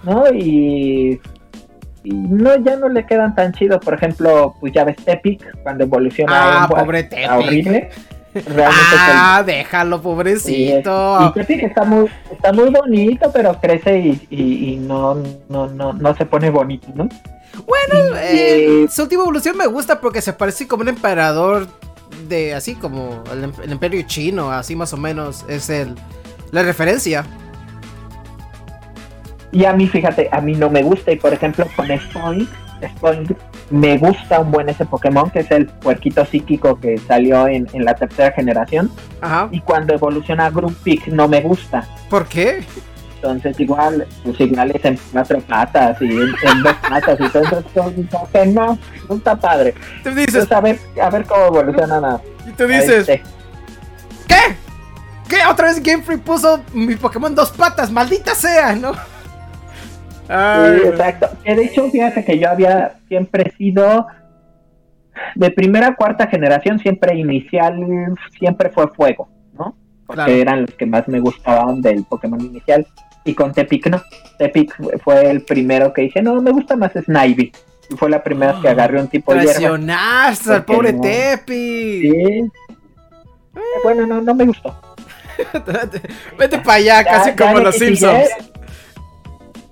[0.03, 0.23] ¿no?
[0.33, 1.19] Y,
[2.05, 3.83] y no, ya no le quedan tan chidos.
[3.83, 7.29] Por ejemplo, pues ya ves Epic cuando evoluciona Ah, pobre Tepic.
[7.29, 7.89] horrible.
[8.35, 11.19] Realmente Ah, déjalo, pobrecito.
[11.21, 15.15] y, y Tepic está muy, está muy bonito, pero crece y, y, y no,
[15.47, 17.07] no, no, no se pone bonito, ¿no?
[17.65, 21.67] Bueno, eh, su última evolución me gusta porque se parece como un emperador
[22.27, 25.95] de así como el, em- el imperio chino, así más o menos es el
[26.51, 27.25] la referencia.
[29.51, 31.11] Y a mí, fíjate, a mí no me gusta.
[31.13, 32.49] Y por ejemplo, con Spoink,
[33.69, 37.85] Me gusta un buen ese Pokémon, que es el puerquito psíquico que salió en, en
[37.85, 38.91] la tercera generación.
[39.21, 39.49] Ajá.
[39.51, 41.87] Y cuando evoluciona a Grumpig no me gusta.
[42.09, 42.63] ¿Por qué?
[43.15, 47.43] Entonces igual, pues igual es en cuatro patas y en, en dos patas y todo
[47.43, 47.63] eso.
[48.31, 48.77] que no,
[49.09, 49.73] no está padre.
[50.03, 53.23] Tú dices, Entonces a ver, a ver cómo evolucionan a, y tú dices, este.
[54.27, 54.55] ¿qué?
[55.27, 55.37] ¿Qué?
[55.49, 58.93] Otra vez Game Freak puso mi Pokémon dos patas, maldita sea, ¿no?
[60.27, 61.29] Sí, exacto.
[61.43, 64.07] de hecho, fíjate que yo había siempre sido
[65.35, 67.75] de primera a cuarta generación, siempre inicial,
[68.37, 69.75] siempre fue fuego, ¿no?
[70.05, 72.85] Porque eran los que más me gustaban del Pokémon inicial.
[73.23, 74.01] Y con Tepic no.
[74.37, 77.51] Tepic fue el primero que dije, no, me gusta más Snivy.
[77.89, 82.13] Y fue la primera que agarré un tipo de Traicionaste al pobre Tepic.
[82.13, 82.51] Sí.
[83.83, 84.79] Bueno, no, no me gustó.
[86.37, 88.29] Vete para allá, casi como los Simpsons.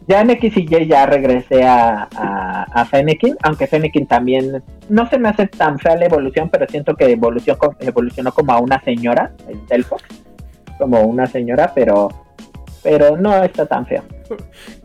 [0.08, 5.18] Ya en X y Y ya regresé a, a, Fennekin, aunque Fennekin también no se
[5.18, 9.32] me hace tan fea la evolución, pero siento que evolucionó, evolucionó como a una señora,
[9.48, 10.04] el Delphox,
[10.78, 12.10] como una señora, pero
[12.84, 14.04] pero no está tan feo.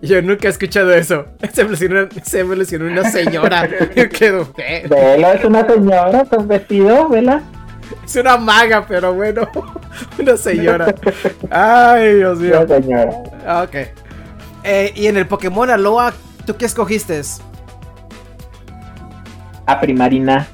[0.00, 1.26] Yo nunca he escuchado eso.
[1.52, 3.68] Se evolucionó, se evolucionó una señora.
[3.96, 4.48] Yo quedo.
[4.88, 7.42] Vela, es una señora con vestido, vela.
[8.04, 9.48] Es una maga, pero bueno.
[10.18, 10.94] Una señora.
[11.50, 12.60] Ay, Dios mío.
[12.60, 13.10] Una señora.
[13.64, 13.76] Ok.
[14.70, 16.12] Eh, y en el Pokémon Aloha,
[16.44, 17.22] ¿tú qué escogiste?
[19.64, 20.46] A Primarina.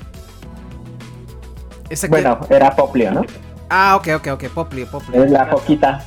[2.09, 3.27] bueno, era Poplio, ¿no?
[3.68, 4.44] Ah, ok, ok, ok.
[4.50, 5.24] Poplio, Poplio.
[5.24, 6.05] Es la poquita.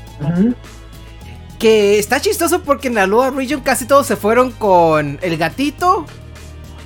[1.59, 6.05] Que está chistoso porque en Aloha Region casi todos se fueron con el gatito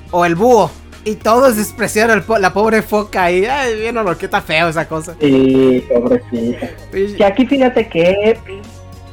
[0.10, 0.72] o el búho.
[1.06, 3.46] Y todos despreciaron la pobre foca ahí.
[3.46, 5.16] Ay, bien, no, que está feo esa cosa.
[5.22, 6.68] Sí, pobrecita.
[6.92, 8.40] Que aquí fíjate que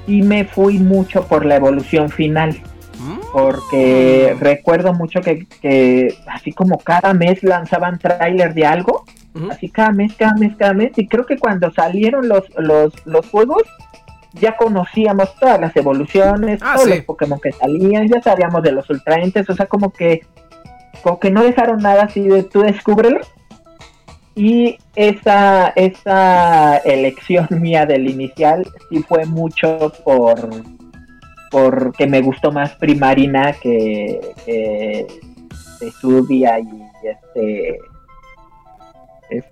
[0.08, 2.58] sí me fui mucho por la evolución final.
[2.98, 3.18] Mm.
[3.32, 9.04] Porque recuerdo mucho que, así como cada mes lanzaban tráiler de algo,
[9.50, 13.28] así cada mes, cada mes, cada mes, y creo que cuando salieron los, los, los
[13.28, 13.62] juegos,
[14.32, 18.88] ya conocíamos todas las evoluciones, ah, todos los Pokémon que salían, ya sabíamos de los
[18.90, 20.26] ultraentes, o sea, como que,
[21.02, 23.20] como que no dejaron nada así de tú descúbrelo.
[24.38, 30.48] Y esa, esa elección mía del inicial sí fue mucho por
[31.50, 35.06] porque me gustó más Primarina que, que
[35.80, 36.68] Estudia y
[37.02, 37.78] este,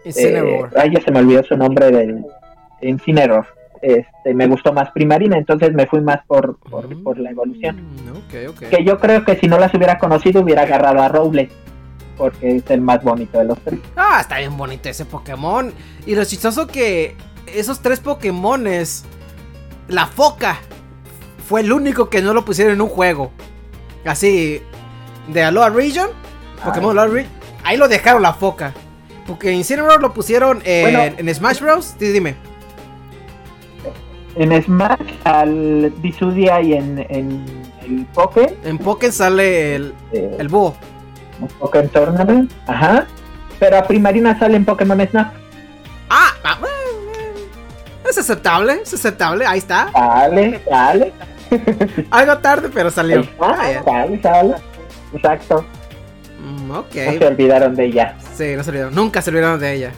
[0.04, 2.24] este ay ya se me olvidó su nombre del
[2.82, 3.46] Incineroar
[3.80, 7.76] este me gustó más Primarina entonces me fui más por, por, mm, la evolución.
[8.30, 11.50] que yo creo que si no las hubiera conocido hubiera agarrado a Rowlet
[12.16, 13.80] porque es el más bonito de los tres.
[13.96, 15.72] Ah, está bien bonito ese Pokémon.
[16.06, 17.14] Y lo chistoso que
[17.46, 19.04] esos tres Pokémones,
[19.88, 20.58] la foca,
[21.48, 23.30] fue el único que no lo pusieron en un juego.
[24.04, 24.60] Así,
[25.28, 26.10] de Aloha Region,
[26.64, 27.32] Pokémon Aloha Region,
[27.64, 28.74] ahí lo dejaron la foca.
[29.26, 31.96] Porque Incineroar lo pusieron en, Smash Bros.
[31.98, 32.36] dime.
[34.36, 37.44] En Smash, al Bisudia y en, en
[37.82, 38.56] el Poké.
[38.64, 40.76] En Poké sale el, eh, el búho.
[41.58, 43.06] Pokémon Tournament, ajá.
[43.58, 45.32] Pero a Primarina sale en Pokémon Snap.
[46.10, 46.58] Ah, ah
[48.08, 49.90] es aceptable, es aceptable, ahí está.
[49.92, 51.12] Sale, sale.
[52.10, 53.26] Algo tarde, pero salió.
[53.40, 54.54] Ah, sale, sale.
[55.12, 55.64] Exacto.
[56.40, 56.94] Mm, ok.
[56.94, 58.16] No se olvidaron de ella.
[58.34, 58.94] Sí, no se olvidaron.
[58.94, 59.92] Nunca se olvidaron de ella.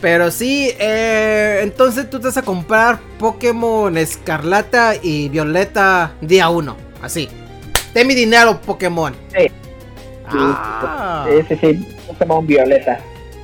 [0.00, 6.76] Pero sí, eh, entonces tú te vas a comprar Pokémon Escarlata y Violeta día 1.
[7.02, 7.28] Así.
[7.92, 9.14] Ten mi dinero, Pokémon.
[9.34, 9.50] Sí.
[10.28, 11.26] Ah.
[11.30, 12.98] Ese sí, Pokémon Violeta.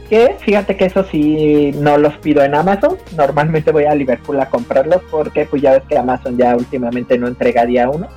[0.08, 2.96] Que fíjate que eso sí no los pido en Amazon.
[3.16, 7.28] Normalmente voy a Liverpool a comprarlos porque pues ya ves que Amazon ya últimamente no
[7.28, 8.08] entrega día uno.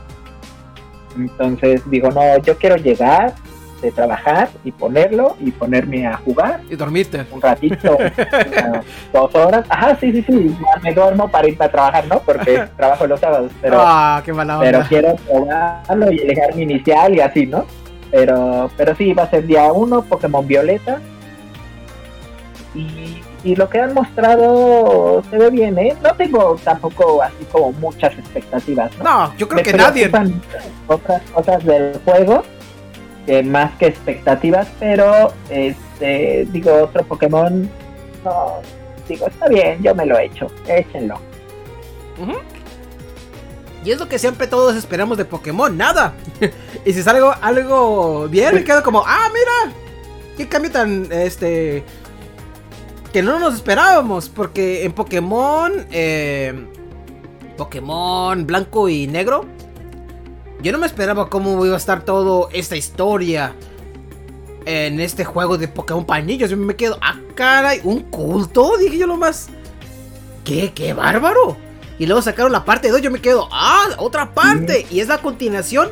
[1.15, 3.35] Entonces digo, no, yo quiero llegar
[3.83, 6.61] de trabajar y ponerlo y ponerme a jugar.
[6.69, 7.25] Y dormirte.
[7.31, 7.97] Un ratito,
[9.13, 9.65] dos horas.
[9.69, 10.57] Ajá, sí, sí, sí.
[10.81, 12.19] Me duermo para ir a trabajar, ¿no?
[12.21, 13.51] Porque trabajo los sábados.
[13.61, 17.65] Pero, ah, qué mala pero quiero probarlo y dejar mi inicial y así, ¿no?
[18.13, 21.01] Pero, pero sí, va a ser día uno, Pokémon Violeta.
[22.75, 25.95] Y, lo que han mostrado se ve bien, ¿eh?
[26.01, 28.91] No tengo tampoco así como muchas expectativas.
[28.99, 30.09] No, yo creo que nadie.
[30.87, 32.43] Otras cosas del juego,
[33.25, 37.69] que más que expectativas, pero este, digo, otro Pokémon,
[38.23, 38.59] no,
[39.09, 41.19] digo, está bien, yo me lo he hecho, échenlo.
[43.85, 46.13] Y es lo que siempre todos esperamos de Pokémon, nada.
[46.85, 49.75] y si salgo algo bien, me quedo como, ah, mira,
[50.37, 51.83] qué cambio tan, este,
[53.11, 54.29] que no nos esperábamos.
[54.29, 56.65] Porque en Pokémon, eh,
[57.57, 59.45] Pokémon blanco y negro,
[60.61, 63.53] yo no me esperaba cómo iba a estar todo esta historia
[64.65, 66.49] en este juego de Pokémon Panillos.
[66.49, 69.49] Yo me quedo, ah, caray, un culto, dije yo lo más.
[70.45, 71.57] ¿Qué, qué bárbaro?
[71.99, 74.85] Y luego sacaron la parte 2, yo me quedo, ah, otra parte.
[74.89, 75.89] Y es la continuación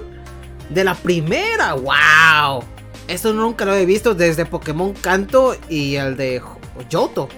[0.70, 1.74] de la primera.
[1.74, 2.64] ¡Wow!
[3.08, 6.42] Esto nunca lo he visto desde Pokémon Canto y el de
[6.90, 7.30] Yoto.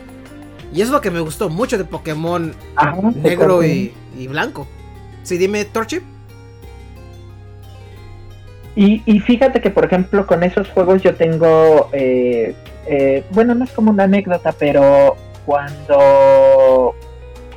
[0.73, 2.53] Y eso es lo que me gustó mucho de Pokémon
[3.15, 3.93] negro y,
[4.27, 4.67] blanco.
[5.23, 6.03] Sí, dime, Torchip.
[8.75, 12.55] Y, y, fíjate que, por ejemplo, con esos juegos yo tengo, eh,
[12.87, 16.95] eh, bueno, no es como una anécdota, pero cuando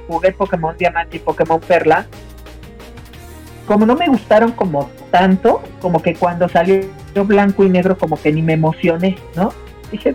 [0.06, 2.06] jugué Pokémon Diamante y Pokémon Perla,
[3.66, 6.82] como no me gustaron como tanto, como que cuando salió
[7.14, 9.52] blanco y negro, como que ni me emocioné, ¿no?
[9.90, 10.14] Dije,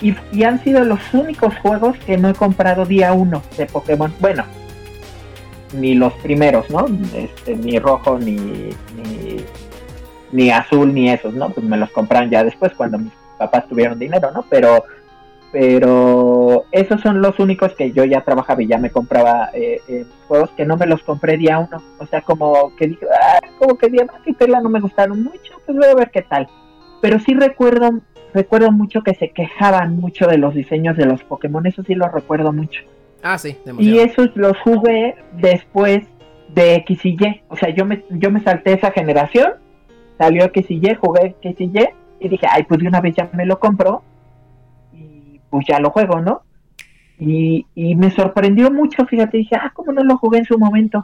[0.00, 4.14] y, y, han sido los únicos juegos que no he comprado día uno de Pokémon.
[4.20, 4.44] Bueno,
[5.72, 6.86] ni los primeros, ¿no?
[7.14, 9.44] Este, ni rojo, ni, ni
[10.32, 11.50] ni azul ni esos, ¿no?
[11.50, 14.44] Pues me los compraron ya después cuando mis papás tuvieron dinero, ¿no?
[14.48, 14.84] Pero
[15.52, 20.04] pero esos son los únicos que yo ya trabajaba y ya me compraba eh, eh,
[20.26, 21.82] juegos que no me los compré día uno.
[21.98, 25.60] O sea, como que dije, ah, como que Diamante y Perla no me gustaron mucho,
[25.64, 26.48] pues voy a ver qué tal.
[27.00, 28.00] Pero sí recuerdo,
[28.34, 32.08] recuerdo mucho que se quejaban mucho de los diseños de los Pokémon, eso sí lo
[32.08, 32.82] recuerdo mucho.
[33.22, 36.04] Ah, sí, Y esos los jugué después
[36.54, 37.42] de X y Y.
[37.48, 39.54] O sea, yo me, yo me salté esa generación
[40.18, 41.88] salió X y Y, jugué X y Y,
[42.20, 44.02] y dije, ay, pues de una vez ya me lo compro,
[45.50, 46.42] pues ya lo juego, ¿no?
[47.18, 51.02] Y, y me sorprendió mucho, fíjate, dije, ah, ¿cómo no lo jugué en su momento?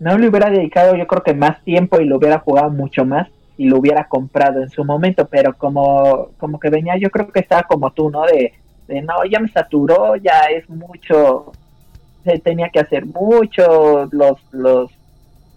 [0.00, 3.28] No le hubiera dedicado yo creo que más tiempo y lo hubiera jugado mucho más
[3.56, 7.40] y lo hubiera comprado en su momento, pero como, como que venía, yo creo que
[7.40, 8.22] estaba como tú, ¿no?
[8.24, 8.52] De,
[8.86, 11.52] de no, ya me saturó, ya es mucho,
[12.24, 14.90] se tenía que hacer mucho, los, los,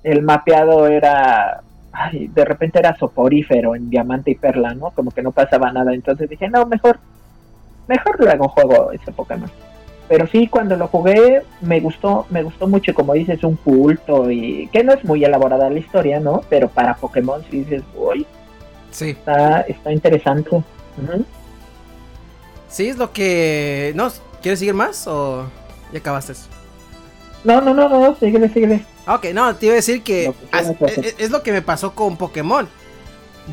[0.03, 1.61] el mapeado era
[1.91, 4.91] ay, de repente era soporífero en diamante y perla, ¿no?
[4.91, 5.93] Como que no pasaba nada.
[5.93, 6.99] Entonces dije, no, mejor,
[7.87, 9.49] mejor luego juego ese Pokémon.
[10.07, 14.67] Pero sí, cuando lo jugué, me gustó, me gustó mucho, como dices, un culto y
[14.73, 16.41] que no es muy elaborada la historia, ¿no?
[16.49, 18.25] Pero para Pokémon sí dices, uy,
[18.91, 19.11] sí.
[19.11, 20.63] está, está interesante.
[22.67, 23.93] Sí, es lo que...
[23.95, 24.09] ¿No?
[24.41, 25.45] ¿Quieres seguir más o
[25.91, 26.33] ya acabaste?
[27.43, 28.85] No, no, no, no, síguele, síguele.
[29.07, 30.33] Ok, no, te iba a decir que
[31.17, 32.67] es, lo que me pasó con Pokémon.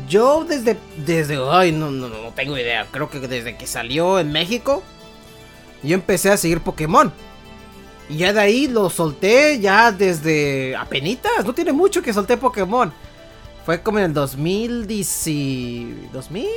[0.07, 4.31] Yo desde, desde, ay, no, no, no tengo idea, creo que desde que salió en
[4.31, 4.83] México,
[5.83, 7.11] yo empecé a seguir Pokémon.
[8.07, 12.91] Y ya de ahí lo solté ya desde apenitas, no tiene mucho que solté Pokémon.
[13.65, 16.47] Fue como en el 2010, 2000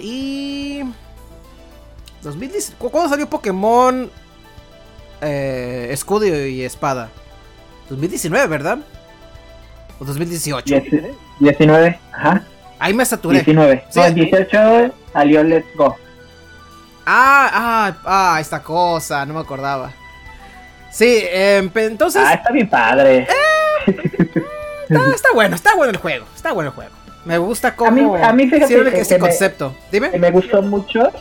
[0.00, 0.82] y...
[2.22, 4.10] 2010, ¿cuándo salió Pokémon
[5.22, 7.08] eh, Escudo y Espada?
[7.88, 8.78] 2019, ¿verdad?
[9.98, 10.82] ¿O 2018?
[11.40, 12.44] 19, ajá.
[12.80, 13.42] Ahí me saturé.
[13.42, 13.84] 19.
[13.90, 15.96] Sí, 18 salió Let's Go.
[17.06, 19.92] Ah, ah, ah, esta cosa, no me acordaba.
[20.90, 22.22] Sí, eh, entonces.
[22.24, 23.26] Ah, está bien padre.
[23.88, 23.94] Eh,
[25.14, 26.26] está, bueno, está bueno el juego.
[26.34, 26.90] Está bueno el juego.
[27.24, 28.16] Me gusta cómo.
[28.16, 29.74] A mí, a mí fíjate que ese concepto.
[29.92, 30.10] Dime.
[30.18, 31.12] Me gustó mucho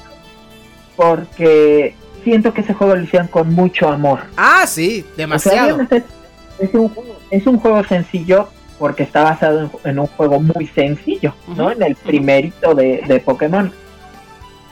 [0.95, 4.22] porque siento que ese juego lo hicieron con mucho amor.
[4.38, 5.80] Ah, sí, demasiado
[6.60, 6.93] es un,
[7.32, 8.49] es un juego sencillo
[8.80, 11.71] porque está basado en, un juego muy sencillo, ¿no?
[11.71, 13.71] En el primerito de, de, Pokémon.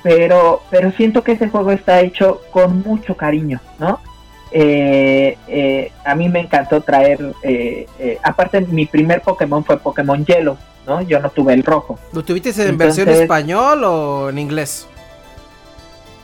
[0.01, 3.99] Pero, pero siento que ese juego está hecho con mucho cariño, ¿no?
[4.51, 7.85] Eh, eh, a mí me encantó traer, eh,
[8.23, 11.01] aparte mi primer Pokémon fue Pokémon Hielo, ¿no?
[11.01, 11.99] Yo no tuve el rojo.
[12.13, 14.87] ¿Lo tuviste en versión español o en inglés?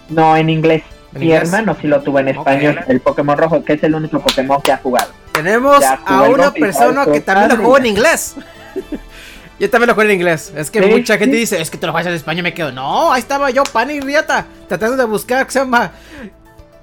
[0.09, 0.83] No, en inglés.
[1.11, 4.61] Mi hermano sí lo tuvo en español, el Pokémon rojo, que es el único Pokémon
[4.61, 5.11] que ha jugado.
[5.33, 8.35] Tenemos a una persona que también lo jugó en inglés.
[9.59, 10.53] yo también lo jugué en inglés.
[10.55, 12.71] Es que mucha gente dice, es que te lo juegas en español y me quedo.
[12.71, 15.91] No, ahí estaba yo, pan y riata, tratando de buscar que se llama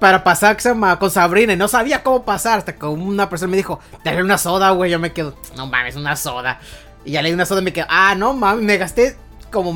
[0.01, 2.57] para pasar que se llama con Sabrina y no sabía cómo pasar.
[2.57, 4.89] Hasta que una persona me dijo, dale una soda, güey.
[4.89, 6.59] Yo me quedo, no mames, una soda.
[7.05, 9.15] Y ya leí una soda y me quedo, ah, no mames, me gasté
[9.51, 9.69] como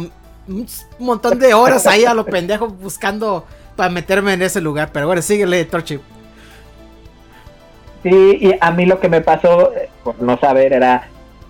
[0.47, 0.67] un
[0.99, 3.45] montón de horas ahí a lo pendejo buscando
[3.75, 4.89] para meterme en ese lugar.
[4.91, 5.99] Pero bueno, síguele, Torchi.
[8.05, 11.07] Sí, y a mí lo que me pasó, eh, por no saber, era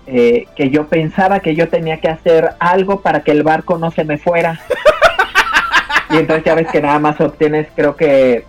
[0.08, 3.92] eh, que yo pensaba que yo tenía que hacer algo para que el barco no
[3.92, 4.62] se me fuera.
[6.12, 8.46] y entonces ya ves que nada más obtienes, creo que,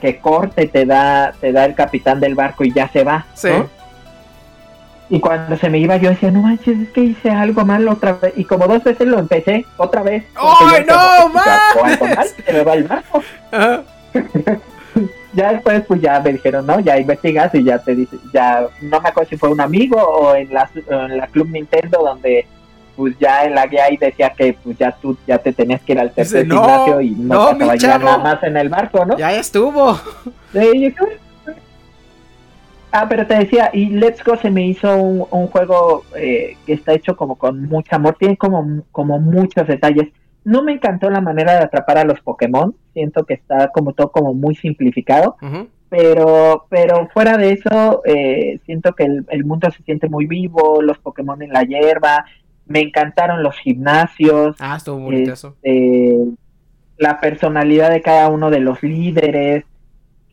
[0.00, 3.26] que corte te da, te da el capitán del barco y ya se va.
[3.34, 3.50] Sí.
[5.10, 8.14] Y cuando se me iba yo decía, no manches, es que hice algo mal otra
[8.14, 8.32] vez.
[8.36, 10.24] Y como dos veces lo empecé, otra vez.
[10.34, 12.26] ¡Ay, no, man!
[12.46, 13.22] Se me va el barco.
[15.32, 19.00] ya después pues ya me dijeron, no, ya investigas y ya te dice, ya no
[19.00, 22.46] me acuerdo si fue un amigo o en la, en la Club Nintendo donde
[22.96, 25.92] pues ya en la guía ahí decía que pues ya tú ya te tenías que
[25.92, 29.16] ir al tercer gimnasio y no, no te nada más en el barco, ¿no?
[29.16, 29.98] Ya estuvo.
[32.92, 36.74] ah, pero te decía, y Let's Go se me hizo un, un juego eh, que
[36.74, 40.08] está hecho como con mucho amor, tiene como, como muchos detalles
[40.44, 42.74] no me encantó la manera de atrapar a los Pokémon.
[42.92, 45.36] Siento que está como todo como muy simplificado.
[45.88, 50.98] pero, pero fuera de eso, eh, siento que el, mundo se siente muy vivo, los
[50.98, 52.24] Pokémon en la hierba,
[52.66, 54.56] me encantaron los gimnasios.
[54.60, 55.56] Ah, estuvo bonito eso.
[55.62, 56.16] Este,
[56.96, 59.64] la personalidad de cada uno de los líderes,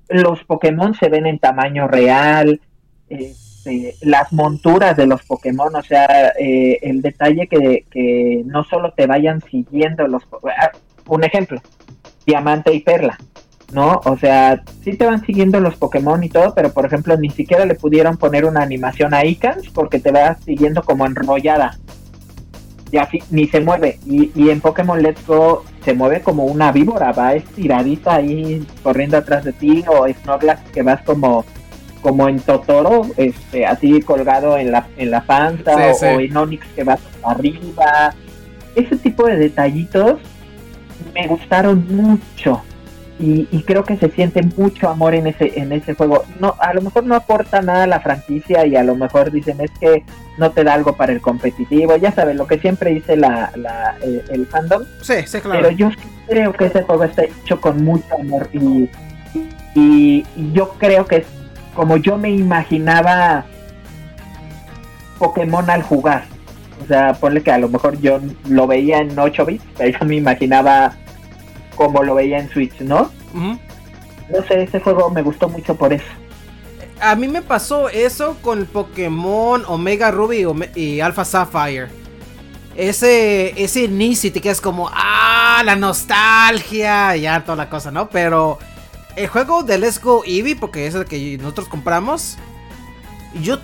[0.10, 2.62] los Pokémon se ven en tamaño real,
[3.68, 8.92] este, las monturas de los Pokémon, o sea, eh, el detalle que, que no solo
[8.92, 10.24] te vayan siguiendo los...
[10.58, 10.72] Ah,
[11.08, 11.62] un ejemplo,
[12.26, 13.18] Diamante y Perla
[13.72, 14.02] ¿no?
[14.06, 17.66] O sea, sí te van siguiendo los Pokémon y todo, pero por ejemplo ni siquiera
[17.66, 21.78] le pudieron poner una animación a Icans porque te va siguiendo como enrollada.
[22.92, 22.98] Y
[23.32, 24.00] ni se mueve.
[24.06, 29.18] Y, y en Pokémon Let's Go se mueve como una víbora, va estiradita ahí corriendo
[29.18, 31.44] atrás de ti, o Snorlax que vas como
[32.08, 36.86] como en Totoro, este, así colgado en la, en la panza, o, en Onix que
[36.86, 38.16] vas arriba.
[38.76, 40.22] Ese tipo de detallitos
[41.14, 42.64] me gustaron mucho
[43.20, 46.24] y, creo que se siente mucho amor en ese en ese juego.
[46.40, 49.60] No, a lo mejor no aporta nada a la franquicia y a lo mejor dicen
[49.60, 50.06] es que
[50.38, 51.98] no te da algo para el competitivo.
[51.98, 54.84] Ya sabes lo que siempre dice la, la eh, el, fandom.
[55.02, 55.60] Sí, sí, claro.
[55.62, 55.90] Pero yo
[56.26, 58.90] creo que ese juego está hecho con mucho amor y,
[59.76, 61.26] y, yo creo que es
[61.78, 63.46] como yo me imaginaba
[65.20, 66.26] Pokémon al jugar.
[66.84, 68.20] O sea, ponle que a lo mejor yo
[68.50, 70.96] lo veía en 8 bits, pero yo me imaginaba
[71.76, 73.12] como lo veía en Switch, ¿no?
[73.32, 76.08] No sé, ese juego me gustó mucho por eso.
[77.00, 81.90] A mí me pasó eso con Pokémon Omega Ruby y Alpha Sapphire.
[82.76, 88.10] Ese, ese inicio te quedas como, ah, la nostalgia, y ya toda la cosa, ¿no?
[88.10, 88.58] Pero
[89.18, 92.38] el juego de Let's Go Eevee, porque es el que nosotros compramos,
[93.42, 93.60] yo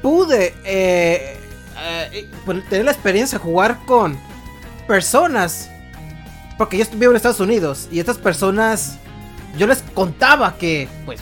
[0.00, 1.36] pude eh,
[2.12, 2.28] eh,
[2.70, 4.18] tener la experiencia de jugar con
[4.86, 5.68] personas
[6.56, 8.98] porque yo vivo en Estados Unidos y estas personas,
[9.58, 11.20] yo les contaba que, pues,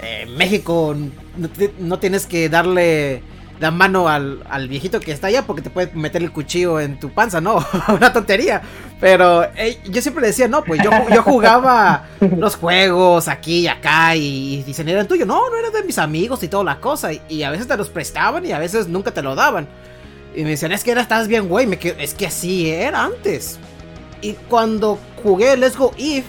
[0.00, 0.96] en México
[1.78, 3.22] no, tienes que darle
[3.62, 7.10] la mano al, viejito que está allá porque te puede meter el cuchillo en tu
[7.10, 7.64] panza, ¿no?
[7.88, 8.60] Una tontería.
[8.98, 9.44] Pero
[9.88, 12.06] yo siempre decía, no, pues yo, yo jugaba
[12.36, 15.28] los juegos aquí y acá y, dicen, eran tuyos.
[15.28, 17.10] No, no eran de mis amigos y toda la cosa.
[17.28, 19.68] Y, a veces te los prestaban y a veces nunca te lo daban.
[20.34, 21.68] Y me decían, es que era, estás bien, güey.
[22.00, 23.60] Es que así era antes.
[24.22, 26.24] Y cuando jugué Let's Go Eve,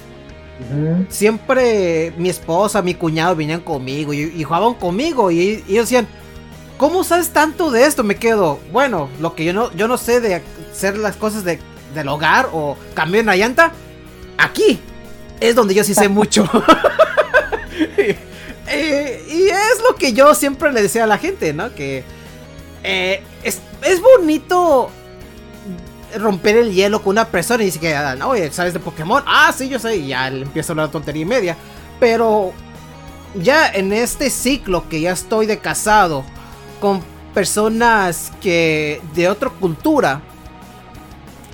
[1.10, 5.32] siempre mi esposa, mi cuñado venían conmigo y, jugaban conmigo.
[5.32, 6.08] Y, ellos decían,
[6.84, 8.04] ¿cómo sabes tanto de esto?
[8.04, 11.58] Me quedo, bueno, lo que yo no, yo no sé de hacer las cosas de,
[11.96, 13.72] del hogar o cambiar una llanta,
[14.38, 14.82] aquí
[15.40, 16.46] es donde yo sí sé mucho.
[18.76, 21.74] Y es lo que yo siempre le decía a la gente, ¿no?
[21.76, 22.04] Que
[22.84, 24.90] eh, es, es bonito
[26.18, 29.24] romper el hielo con una persona y dice que, ah, oye, ¿sabes de Pokémon?
[29.28, 31.58] Ah, sí, yo sé, y ya le empiezo a hablar tontería y media.
[32.00, 32.52] Pero
[33.36, 36.26] ya en este ciclo que ya estoy de casado
[36.84, 37.02] con
[37.34, 40.20] personas que de otra cultura,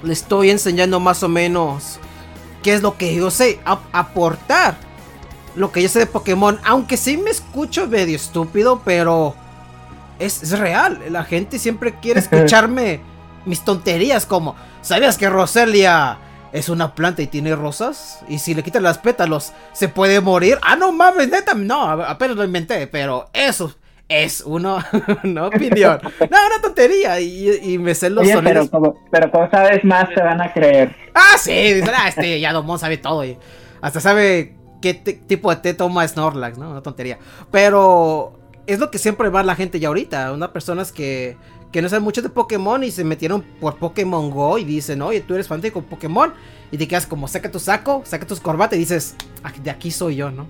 [0.01, 1.99] le estoy enseñando más o menos
[2.63, 4.75] qué es lo que yo sé, aportar
[5.53, 9.35] lo que yo sé de Pokémon, aunque sí me escucho medio estúpido, pero
[10.17, 12.99] es, es real, la gente siempre quiere escucharme
[13.45, 16.17] mis tonterías como, ¿sabías que Roselia
[16.51, 18.21] es una planta y tiene rosas?
[18.27, 20.57] Y si le quitan las pétalos, ¿se puede morir?
[20.63, 23.75] Ah, no mames, neta, no, apenas lo inventé, pero eso
[24.09, 24.77] es una,
[25.45, 25.99] opinión.
[26.03, 27.19] no, una tontería.
[27.21, 28.69] Y, me sé los sonidos.
[29.11, 30.95] Pero como, sabes más, se van a creer.
[31.13, 33.23] Ah, sí, dicen, ah, este ya Domón sabe todo.
[33.23, 33.37] Y
[33.81, 36.71] hasta sabe qué tipo de té toma Snorlax, ¿no?
[36.71, 37.19] Una tontería.
[37.51, 40.33] Pero es lo que siempre va la gente ya ahorita.
[40.33, 41.37] Unas personas que
[41.71, 45.21] que no saben mucho de Pokémon y se metieron por Pokémon Go y dicen, oye,
[45.21, 46.33] tú eres fanático de Pokémon.
[46.71, 49.91] Y te quedas como, saca tu saco, saca tus corbatas y dices, ah, de aquí
[49.91, 50.47] soy yo, ¿no?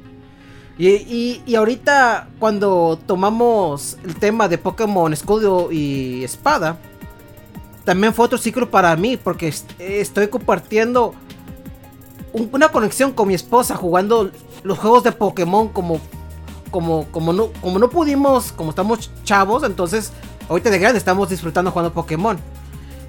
[0.80, 6.78] Y, y, ahorita cuando tomamos el tema de Pokémon Escudo y Espada,
[7.84, 11.14] también fue otro ciclo para mí porque estoy compartiendo
[12.32, 14.32] una conexión con mi esposa jugando
[14.64, 16.00] los juegos de Pokémon como
[16.72, 20.14] como como no como no pudimos como estamos chavos entonces
[20.50, 22.38] Ahorita de grande estamos disfrutando jugando Pokémon.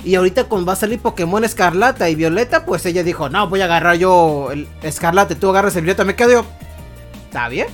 [0.05, 3.63] Y ahorita cuando va a salir Pokémon Escarlata y Violeta, pues ella dijo, no, voy
[3.63, 6.45] a agarrar yo el Escarlata, tú agarras el Violeta, me quedo yo.
[7.31, 7.69] ¿Está bien?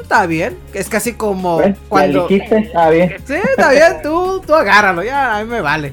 [0.00, 1.60] Está bien, es casi como
[1.90, 2.26] cuando...
[2.30, 3.16] está bien.
[3.26, 5.92] Sí, está bien, tú, tú agárralo, ya, a mí me vale.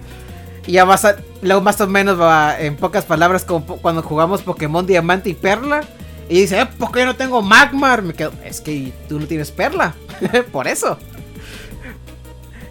[0.65, 4.41] Y ya vas a, luego más o menos va, en pocas palabras, como cuando jugamos
[4.41, 5.83] Pokémon Diamante y Perla.
[6.29, 8.01] Y dice, eh, ¿por qué yo no tengo Magmar?
[8.03, 9.93] Me quedo, es que tú no tienes Perla,
[10.53, 10.97] por eso.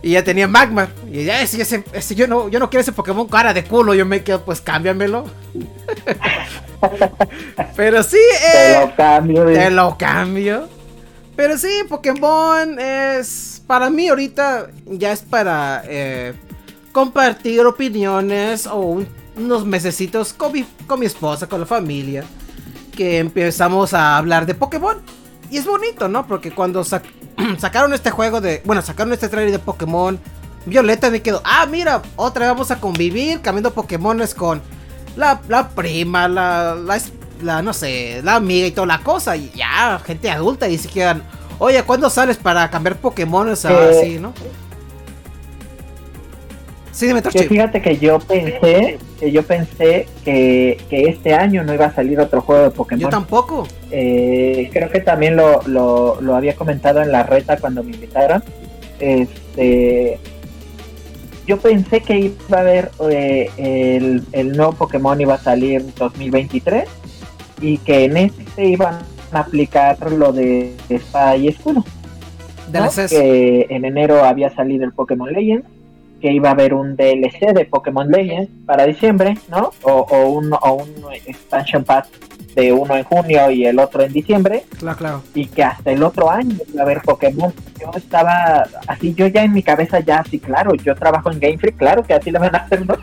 [0.02, 0.88] Y ya tenía Magmar.
[1.10, 3.94] Y ya, ese, ese, yo, no, yo no quiero ese Pokémon cara de culo.
[3.94, 5.24] Yo me quedo, pues cámbiamelo.
[7.76, 9.44] Pero sí, eh, te lo cambio.
[9.46, 10.68] Te lo cambio.
[11.36, 13.62] Pero sí, Pokémon es.
[13.66, 16.34] Para mí, ahorita ya es para eh,
[16.90, 19.04] compartir opiniones o
[19.36, 22.24] unos mesecitos con mi, con mi esposa, con la familia.
[22.96, 25.00] Que empezamos a hablar de Pokémon.
[25.48, 26.26] Y es bonito, ¿no?
[26.26, 26.82] Porque cuando
[27.58, 28.62] sacaron este juego de.
[28.64, 30.18] Bueno, sacaron este trailer de Pokémon
[30.66, 31.40] Violeta, me quedo.
[31.44, 34.62] Ah, mira, otra vez vamos a convivir cambiando Pokémones con
[35.16, 35.40] la,
[35.74, 36.76] prima, la,
[37.42, 39.36] la, no sé, la amiga y toda la cosa.
[39.36, 41.22] Y ya, gente adulta y se quedan.
[41.58, 44.32] Oye, ¿cuándo sales para cambiar Pokémones así, no?
[46.92, 51.86] Sí, dime, que fíjate que yo pensé que yo pensé que, este año no iba
[51.86, 53.00] a salir otro juego de Pokémon.
[53.00, 53.66] Yo tampoco.
[53.90, 58.44] Eh, creo que también lo, lo, había comentado en la reta cuando me invitaron.
[59.00, 60.18] Este,
[61.46, 65.94] yo pensé que iba a haber eh, el, el, nuevo Pokémon iba a salir en
[65.96, 66.84] 2023
[67.62, 68.98] y que en este iban
[69.32, 71.84] a aplicar lo de espada y escudo.
[73.08, 75.66] Que en enero había salido el Pokémon Legends
[76.22, 79.72] que iba a haber un DLC de Pokémon Legends para diciembre, ¿no?
[79.82, 82.08] O, o, un, o un expansion pass
[82.54, 84.64] de uno en junio y el otro en diciembre.
[84.78, 85.22] Claro, claro.
[85.34, 87.52] Y que hasta el otro año iba a haber Pokémon.
[87.80, 91.58] Yo estaba así, yo ya en mi cabeza ya así, claro, yo trabajo en Game
[91.58, 92.94] Freak, claro que así lo van a hacer, ¿no?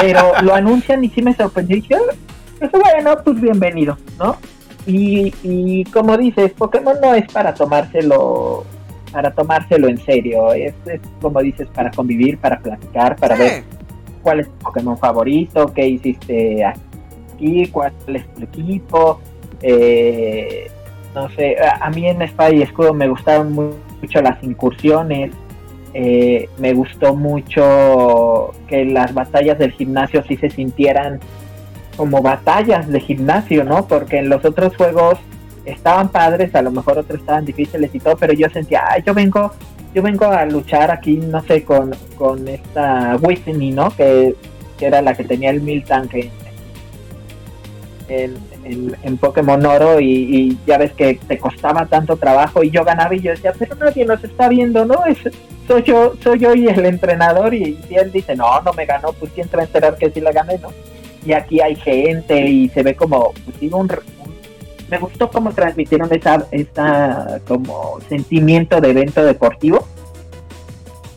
[0.00, 1.76] Pero lo anuncian y sí me sorprendió.
[1.76, 2.14] Y dije, ah,
[2.58, 4.38] pues bueno, pues bienvenido, ¿no?
[4.86, 8.64] Y, y como dices, Pokémon no es para tomárselo
[9.12, 10.52] para tomárselo en serio.
[10.52, 10.74] Es,
[11.20, 13.62] como dices, para convivir, para platicar, para ver
[14.22, 19.20] cuál es tu Pokémon favorito, qué hiciste aquí, cuál es tu equipo.
[19.60, 20.70] Eh,
[21.14, 25.32] no sé, a, mí en Espada y Escudo me gustaron mucho las incursiones.
[25.94, 31.20] Eh, me gustó mucho que las batallas del gimnasio sí se sintieran
[31.98, 33.86] como batallas de gimnasio, ¿no?
[33.86, 35.18] Porque en los otros juegos
[35.64, 39.14] estaban padres, a lo mejor otros estaban difíciles y todo, pero yo sentía, ay, yo
[39.14, 39.52] vengo,
[39.94, 43.90] yo vengo a luchar aquí, no sé, con, con esta Whitney, ¿no?
[43.90, 44.34] Que,
[44.80, 46.28] era la que tenía el mil tanque
[48.08, 53.14] en, en, Pokémon Oro y, ya ves que te costaba tanto trabajo y yo ganaba
[53.14, 55.04] y yo decía, pero nadie nos está viendo, ¿no?
[55.06, 55.18] Es,
[55.68, 59.30] soy yo, soy yo y el entrenador y, él dice, no, no me ganó, pues
[59.32, 60.70] quién te va a enterar que sí la gané, ¿no?
[61.24, 63.88] Y aquí hay gente y se ve como, pues un,
[64.92, 69.88] me gustó cómo transmitieron esa, esa como sentimiento de evento deportivo.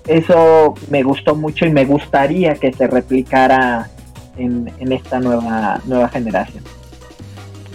[0.07, 3.89] Eso me gustó mucho y me gustaría que se replicara
[4.37, 6.63] en, esta nueva, nueva generación.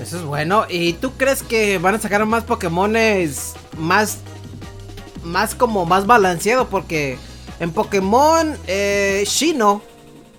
[0.00, 0.64] Eso es bueno.
[0.70, 4.20] ¿Y tú crees que van a sacar más Pokémones más,
[5.22, 6.68] más como más balanceado?
[6.68, 7.18] Porque
[7.58, 9.82] en Pokémon eh, Shino,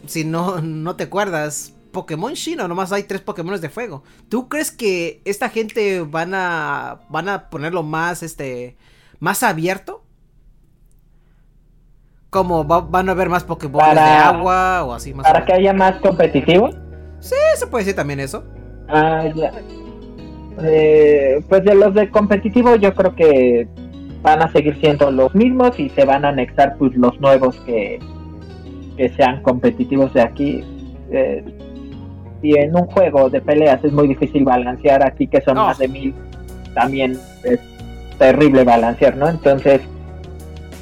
[0.08, 4.04] si no, no te acuerdas, Pokémon chino, nomás hay tres Pokémon de fuego.
[4.30, 8.78] ¿Tú crees que esta gente van a van a ponerlo más este
[9.20, 10.04] más abierto?
[12.30, 15.28] Como van a haber más Pokémon de agua o así más.
[15.28, 16.70] Para que haya más competitivo.
[17.20, 18.44] Sí, se puede decir también eso.
[18.88, 19.52] Ah, ya.
[20.64, 23.68] Eh, pues de los de competitivo yo creo que
[24.22, 28.00] van a seguir siendo los mismos y se van a anexar pues los nuevos que,
[28.98, 30.64] que sean competitivos de aquí.
[31.12, 31.44] Eh,
[32.42, 35.88] y en un juego de peleas es muy difícil balancear, aquí que son más de
[35.88, 36.14] mil,
[36.74, 37.60] también es
[38.18, 39.28] terrible balancear, ¿no?
[39.28, 39.82] Entonces,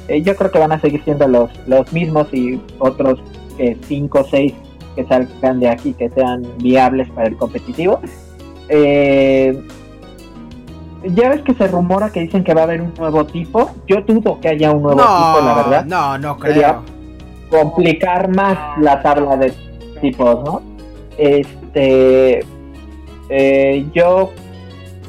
[0.08, 3.20] eh, yo creo que van a seguir siendo los, los mismos y otros
[3.56, 4.54] que cinco o seis
[4.96, 8.00] que salgan de aquí que sean viables para el competitivo.
[8.68, 9.62] Eh,
[11.04, 13.70] ya ves que se rumora que dicen que va a haber un nuevo tipo.
[13.86, 15.84] Yo dudo que haya un nuevo tipo, la verdad.
[15.86, 16.82] No, no creo.
[17.50, 19.52] complicar más la tabla de
[20.00, 20.69] tipos, ¿no?
[21.18, 22.40] Este,
[23.28, 24.32] eh, yo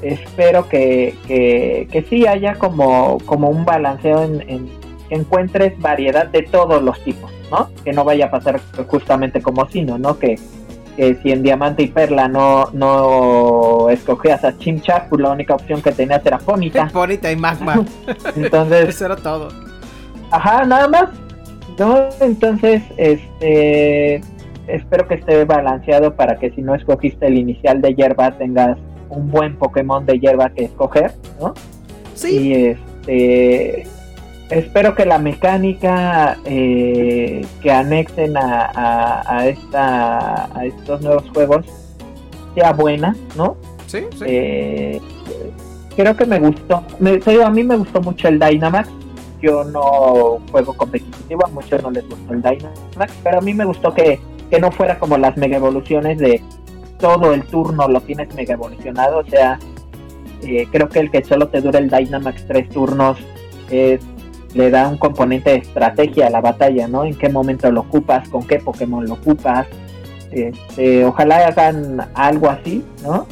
[0.01, 4.69] espero que, que, sí haya como, como un balanceo en,
[5.09, 7.69] que encuentres variedad de todos los tipos, ¿no?
[7.83, 10.17] Que no vaya a pasar justamente como Sino, ¿no?
[10.17, 10.39] Que,
[10.95, 15.81] que si en Diamante y Perla no, no escogías a Chimchar, pues la única opción
[15.81, 16.87] que tenías era Ponita.
[16.93, 17.83] Ponita y Magma.
[18.35, 18.89] Entonces.
[18.89, 19.49] Eso era todo.
[20.31, 21.09] Ajá, nada más.
[21.77, 22.09] ¿No?
[22.19, 24.21] Entonces, este
[24.75, 28.77] espero que esté balanceado para que si no escogiste el inicial de hierba tengas
[29.09, 31.53] un buen Pokémon de hierba que escoger, ¿no?
[32.15, 32.37] Sí.
[32.37, 33.87] Y este
[34.49, 41.65] espero que la mecánica eh, que anexen a, esta a estos nuevos juegos
[42.55, 43.55] sea buena, ¿no?
[43.87, 44.25] Sí, sí.
[44.27, 45.01] Eh,
[45.95, 46.83] creo que me gustó.
[46.99, 48.89] Me, a mí me gustó mucho el Dynamax.
[49.41, 53.65] Yo no juego competitivo, a muchos no les gustó el Dynamax, pero a mí me
[53.65, 54.19] gustó que
[54.51, 56.43] que no fuera como las mega evoluciones de
[56.99, 59.57] todo el turno lo tienes mega evolucionado, o sea,
[60.43, 63.17] eh, creo que el que solo te dure el Dynamax tres turnos
[64.53, 67.05] le da un componente de estrategia a la batalla, ¿no?
[67.05, 69.65] En qué momento lo ocupas, con qué Pokémon lo ocupas.
[70.31, 73.27] Este, ojalá hagan algo así, ¿no?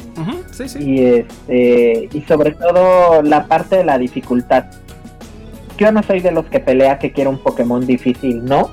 [0.50, 0.78] sí, sí.
[0.82, 4.64] Y, este, y sobre todo la parte de la dificultad.
[5.78, 8.70] Yo no soy de los que pelea que quiere un Pokémon difícil, ¿no?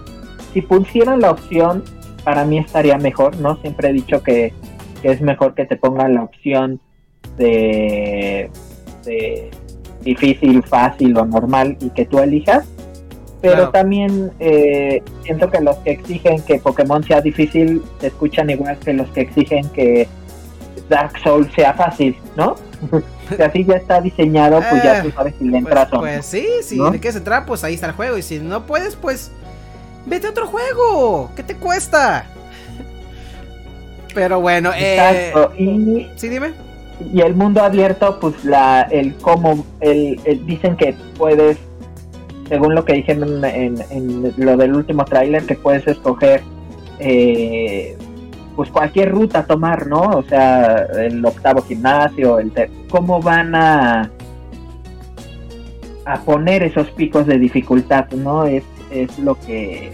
[0.54, 1.84] Si pusieran la opción,
[2.28, 3.55] para mí estaría mejor, ¿no?
[3.61, 4.53] Siempre he dicho que,
[5.01, 6.82] que es mejor que te pongan la opción
[7.38, 8.51] de,
[10.01, 12.67] difícil, fácil o normal y que tú elijas.
[13.39, 18.78] Pero también eh, siento que los que exigen que Pokémon sea difícil se escuchan igual
[18.80, 20.09] que los que exigen que
[20.89, 22.57] Dark Souls sea fácil, ¿no?
[23.38, 26.25] si así ya está diseñado, pues ya tú sabes si le pues, entras pues, Pues
[26.25, 28.17] sí, si le quieres entrar, pues ahí está el juego.
[28.17, 29.32] Y si no puedes, pues
[30.08, 31.32] vete a otro juego.
[31.36, 32.26] ¿Qué te cuesta?
[34.14, 35.32] Pero bueno, eh...
[35.58, 36.08] Y...
[36.16, 36.68] Sí, dime
[37.14, 41.58] y el mundo abierto, pues la, el cómo, el, dicen que puedes,
[42.49, 46.41] según lo que dijeron en, lo del último tráiler, que puedes escoger
[46.99, 47.95] eh,
[48.55, 50.01] pues cualquier ruta a tomar, ¿no?
[50.01, 52.51] O sea, el octavo gimnasio, el
[52.89, 54.12] cómo van a
[56.05, 58.45] a poner esos picos de dificultad, ¿no?
[58.45, 59.92] Es, es lo que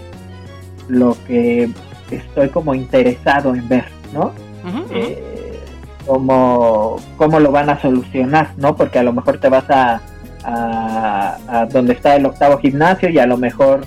[0.88, 1.70] lo que
[2.12, 4.34] estoy como interesado en ver, ¿no?
[4.92, 5.60] Eh,
[6.06, 8.76] cómo, cómo lo van a solucionar, ¿no?
[8.76, 10.02] Porque a lo mejor te vas a,
[10.44, 13.86] a, donde está el octavo gimnasio y a lo mejor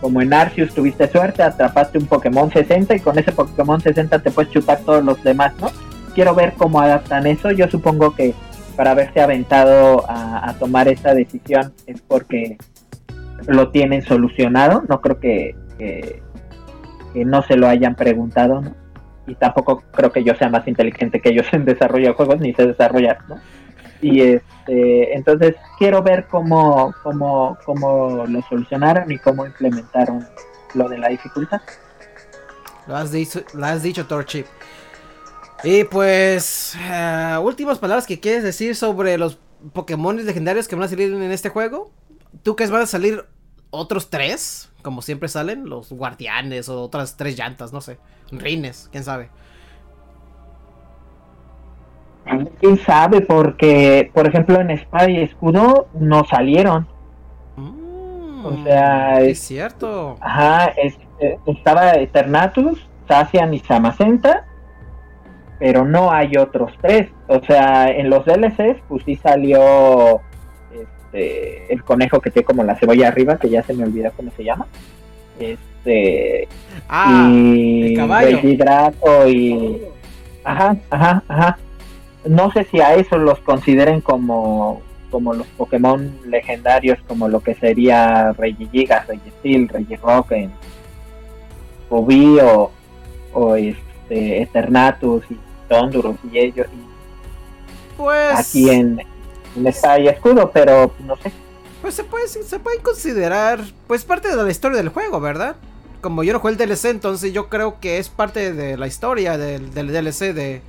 [0.00, 4.30] como en Arceus tuviste suerte, atrapaste un Pokémon 60 y con ese Pokémon 60 te
[4.30, 5.70] puedes chupar todos los demás, ¿no?
[6.14, 7.50] Quiero ver cómo adaptan eso.
[7.50, 8.34] Yo supongo que
[8.76, 12.56] para haberse aventado a, tomar esta decisión es porque
[13.46, 14.82] lo tienen solucionado.
[14.88, 15.54] No creo que,
[17.14, 18.74] no se lo hayan preguntado, ¿no?
[19.26, 22.52] y tampoco creo que yo sea más inteligente que ellos en desarrollo de juegos ni
[22.54, 23.36] sé desarrollar, ¿no?
[24.02, 30.26] Y este, entonces quiero ver cómo, cómo, cómo lo solucionaron y cómo implementaron
[30.74, 31.60] lo de la dificultad.
[32.86, 34.46] Lo has dicho, lo has dicho Torchip.
[35.62, 39.38] Y pues, eh, últimas palabras que quieres decir sobre los
[39.74, 41.92] Pokémon legendarios que van a salir en este juego.
[42.42, 43.24] ¿Tú crees van a salir
[43.70, 44.72] otros tres?
[44.82, 47.98] Como siempre salen, los guardianes o otras tres llantas, no sé.
[48.32, 49.30] Rines, quién sabe.
[52.60, 56.86] Quién sabe, porque, por ejemplo, en Espada y Escudo no salieron.
[57.56, 60.16] Mm, o sea, es, cierto.
[60.20, 64.46] Ajá, eh, estaba Eternatus, Sacian y Samacenta,
[65.58, 67.10] pero no hay otros tres.
[67.26, 70.20] O sea, en los DLCs, pues sí salió
[71.12, 74.30] este, el conejo que tiene como la cebolla arriba, que ya se me olvida cómo
[74.36, 74.66] se llama.
[75.38, 76.48] Este,
[76.88, 79.28] ah, y el caballo.
[79.28, 79.82] y
[80.44, 81.58] ajá, ajá, ajá.
[82.26, 87.56] No sé si a eso los consideren como como los Pokémon legendarios, como lo que
[87.56, 90.32] sería Regigigas, Registeel, Regirock,
[91.90, 92.70] Ruby o,
[93.32, 95.36] o este, Eternatus y
[95.68, 96.68] Tondurus y ellos.
[97.96, 99.00] pues aquí en,
[99.56, 101.32] en y Escudo, pero no sé.
[101.82, 105.56] Pues se puede, se puede considerar pues parte de la historia del juego, ¿verdad?
[106.00, 109.38] como yo no jugué el DLC, entonces yo creo que es parte de la historia
[109.38, 110.62] del, DLC de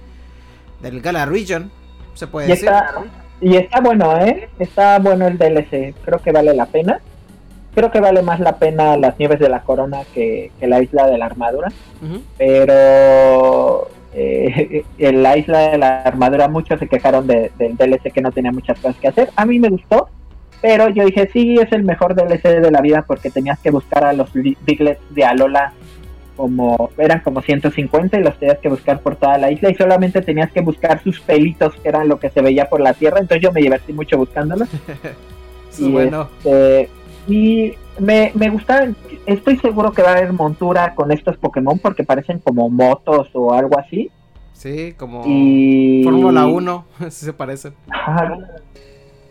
[0.82, 1.72] del Gala Region,
[2.16, 2.70] se puede y decir.
[2.70, 3.04] Está,
[3.40, 4.50] y está bueno, ¿eh?
[4.60, 7.00] Está bueno el DLC, creo que vale la pena.
[7.74, 11.18] Creo que vale más la pena las nieves de la corona que, la isla de
[11.18, 11.72] la armadura.
[12.38, 18.32] Pero eh, en la isla de la armadura muchos se quejaron del DLC que no
[18.32, 19.30] tenía muchas cosas que hacer.
[19.36, 20.10] A mí me gustó
[20.62, 24.06] pero yo dije, sí, es el mejor DLC de la vida porque tenías que buscar
[24.06, 25.74] a los Diglets de Alola
[26.38, 30.22] como eran como 150 y los tenías que buscar por toda la isla y solamente
[30.22, 33.44] tenías que buscar sus pelitos que eran lo que se veía por la tierra, entonces
[33.44, 34.70] yo me divertí mucho buscándolos.
[35.78, 36.30] y bueno.
[36.38, 36.90] Este,
[37.28, 38.88] y me, me gusta,
[39.26, 43.54] estoy seguro que va a haber montura con estos Pokémon porque parecen como motos o
[43.54, 44.10] algo así.
[44.54, 46.04] Sí, como y...
[46.04, 47.74] Fórmula 1, si se parecen.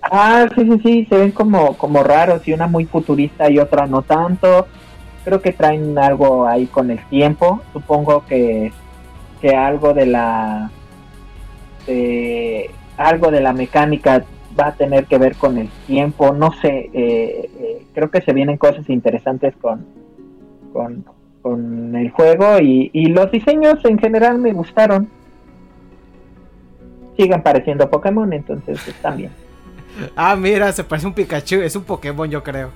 [0.03, 3.86] Ah, sí, sí, sí, se ven como, como raros y una muy futurista y otra
[3.86, 4.66] no tanto.
[5.24, 7.61] Creo que traen algo ahí con el tiempo.
[7.72, 8.72] Supongo que,
[9.41, 10.70] que algo de la
[12.97, 14.24] algo de la mecánica
[14.61, 16.33] va a tener que ver con el tiempo.
[16.33, 19.87] No sé, eh, eh, creo que se vienen cosas interesantes con,
[20.73, 21.05] con,
[21.43, 25.09] con el juego y, y los diseños en general me gustaron.
[27.17, 29.31] Siguen pareciendo Pokémon, entonces están bien.
[30.17, 31.57] Ah, mira, se parece un Pikachu.
[31.57, 32.71] Es un Pokémon, yo creo.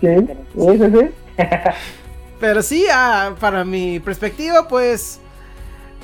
[0.00, 0.08] Sí,
[0.54, 1.10] sí, sí.
[2.40, 5.20] Pero sí, ah, para mi perspectiva, pues.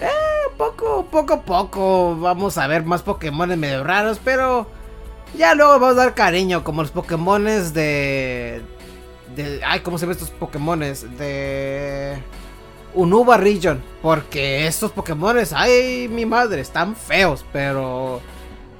[0.00, 4.66] Eh, poco, poco a poco vamos a ver más Pokémon medio raros, pero
[5.36, 8.62] ya luego vamos a dar cariño, como los Pokémones de...
[9.34, 11.18] de ay, ¿cómo se ven estos Pokémones?
[11.18, 12.18] De...
[12.94, 18.20] Unuba Region, porque estos Pokémones, ay, mi madre, están feos, pero...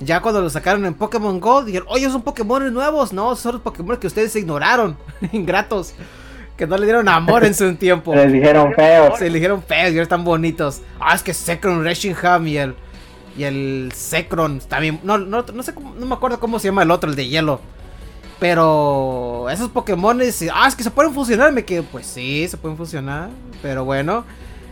[0.00, 3.12] Ya cuando los sacaron en Pokémon Go, dijeron, oye, son Pokémon nuevos.
[3.12, 4.96] No, son los Pokémon que ustedes ignoraron.
[5.32, 5.94] Ingratos.
[6.56, 8.14] Que no le dieron amor en su tiempo.
[8.16, 9.18] Les dijeron feos.
[9.18, 10.82] Se le dijeron feos y ahora están bonitos.
[11.00, 12.74] Ah, es que Sekron Reshingham y el.
[13.36, 15.00] Y el Sekron también.
[15.02, 17.26] No, no, no sé cómo, no me acuerdo cómo se llama el otro, el de
[17.26, 17.60] hielo.
[18.38, 20.20] Pero esos Pokémon.
[20.52, 21.52] Ah, es que se pueden fusionar.
[21.52, 21.84] Me quedo.
[21.84, 23.30] Pues sí, se pueden fusionar.
[23.62, 24.24] Pero bueno.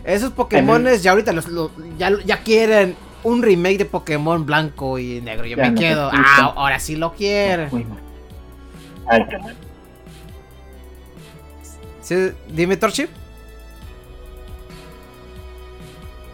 [0.03, 1.47] Esos Pokémon ya ahorita los,
[1.97, 5.45] ya, ya quieren un remake de Pokémon blanco y negro.
[5.45, 6.09] Yo me quedo.
[6.13, 7.69] Ah, ahora sí lo quieren.
[9.07, 9.25] Ay,
[12.01, 12.31] ¿Sí?
[12.49, 13.09] Dime, Torchip.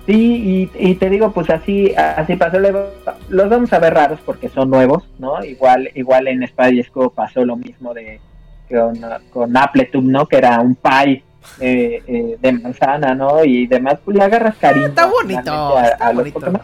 [0.06, 2.58] Sí, y, te digo, pues así, así pasó.
[2.58, 5.44] Los vamos a ver raros porque son nuevos, ¿no?
[5.46, 6.84] Igual, igual en Spy
[7.14, 8.20] pasó lo mismo de
[8.68, 9.00] con,
[9.32, 10.26] con Appletum, ¿no?
[10.26, 11.24] Que era un pie
[11.60, 13.44] eh, eh, de manzana, ¿no?
[13.44, 14.88] Y demás, pues le agarras cariño.
[14.88, 15.76] está bonito.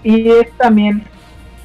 [0.04, 1.04] Y es también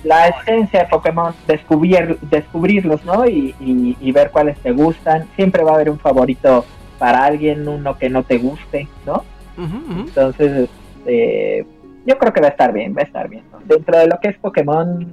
[0.04, 3.26] la esencia de Pokémon, descubrir, descubrirlos, ¿no?
[3.26, 5.28] Y, y, ver cuáles te gustan.
[5.36, 6.64] Siempre va a haber un favorito
[7.00, 9.24] para alguien, uno que no te guste, ¿no?
[9.56, 10.68] Entonces,
[11.00, 11.66] este,
[12.06, 13.42] yo creo que va a estar bien, va a estar bien.
[13.64, 15.12] Dentro de lo que es Pokémon,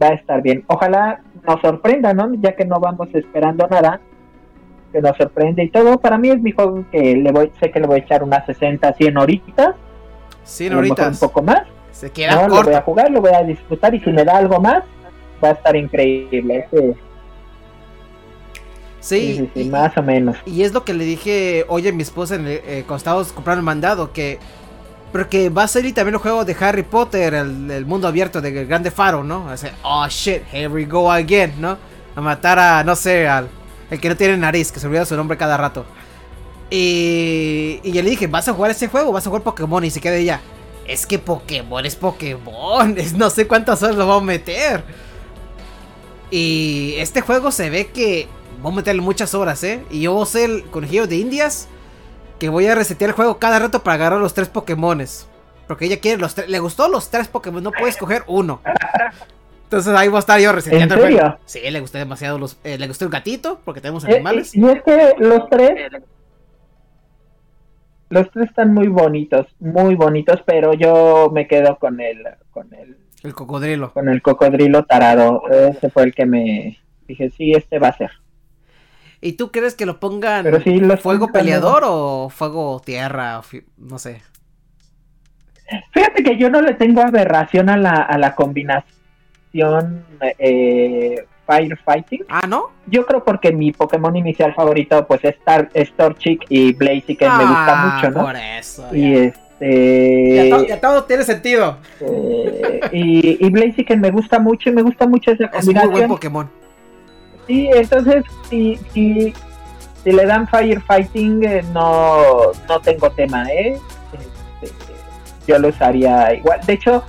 [0.00, 0.64] va a estar bien.
[0.66, 2.32] Ojalá nos sorprenda, ¿no?
[2.34, 4.00] Ya que no vamos esperando nada,
[4.92, 5.98] que nos sorprende y todo.
[5.98, 8.46] Para mí es mi juego que le voy, sé que le voy a echar unas
[8.46, 9.74] 60, 100 horitas.
[10.44, 11.20] 100 horitas.
[11.20, 11.62] Un poco más.
[11.92, 14.36] Se queda no, Lo voy a jugar, lo voy a disfrutar y si me da
[14.38, 14.82] algo más,
[15.42, 16.68] va a estar increíble.
[19.04, 20.36] Sí, más o menos.
[20.46, 23.60] Y es lo que le dije hoy a mi esposa en eh, cuando estábamos comprando
[23.60, 24.38] el mandado, que...
[25.12, 28.90] Porque va a salir también el juego de Harry Potter, el, mundo abierto de Grande
[28.90, 29.46] Faro, ¿no?
[29.46, 31.76] O oh shit, here we go again, ¿no?
[32.16, 33.48] A matar a, no sé, al
[33.90, 35.84] el que no tiene nariz, que se olvida su nombre cada rato.
[36.68, 39.12] Y, y yo le dije, ¿vas a jugar ese juego?
[39.12, 39.84] ¿Vas a jugar Pokémon?
[39.84, 40.40] Y se queda ella,
[40.86, 44.84] es que Pokémon es Pokémon, es no sé cuántas horas lo vamos a meter.
[46.30, 48.26] Y este juego se ve que
[48.64, 49.84] Vamos a meterle muchas horas, ¿eh?
[49.90, 51.68] Y yo voy a ser el conejillo de indias.
[52.38, 55.28] Que voy a resetear el juego cada rato para agarrar los tres Pokémones.
[55.66, 56.48] Porque ella quiere los tres.
[56.48, 58.62] Le gustó los tres Pokémon, no puede escoger uno.
[59.64, 61.36] Entonces ahí voy a estar yo reseteando el juego.
[61.44, 62.56] Sí, le gustó demasiado los.
[62.64, 64.54] Eh, le gustó el gatito, porque tenemos eh, animales.
[64.56, 65.90] y es que los tres.
[68.08, 72.24] Los tres están muy bonitos, muy bonitos, pero yo me quedo con el.
[72.50, 73.92] Con el, el cocodrilo.
[73.92, 75.42] Con el cocodrilo tarado.
[75.50, 76.78] Ese fue el que me.
[77.06, 78.23] Dije, sí, este va a ser.
[79.24, 80.44] ¿Y tú crees que lo pongan
[81.00, 83.40] fuego peleador o fuego tierra?
[83.78, 84.20] No sé.
[85.92, 88.84] Fíjate que yo no le tengo aberración a la, a la combinación
[90.38, 92.26] eh, Firefighting.
[92.28, 92.72] Ah, ¿no?
[92.86, 97.66] Yo creo porque mi Pokémon inicial favorito pues es, Star, Torchic y Blaziken me gusta
[97.68, 98.26] ah, mucho, ¿no?
[98.26, 98.94] Por eso.
[98.94, 100.50] Y este...
[100.68, 101.78] Ya, todo tiene sentido.
[101.98, 105.76] Eh, y, y Blaziken me gusta mucho y me gusta mucho esa combinación.
[105.76, 106.63] Es muy buen Pokémon.
[107.46, 109.34] Sí, entonces si, si,
[110.02, 113.78] si le dan firefighting eh, no, no tengo tema, ¿eh?
[114.62, 114.94] Este,
[115.46, 116.60] yo lo usaría igual.
[116.66, 117.02] De hecho,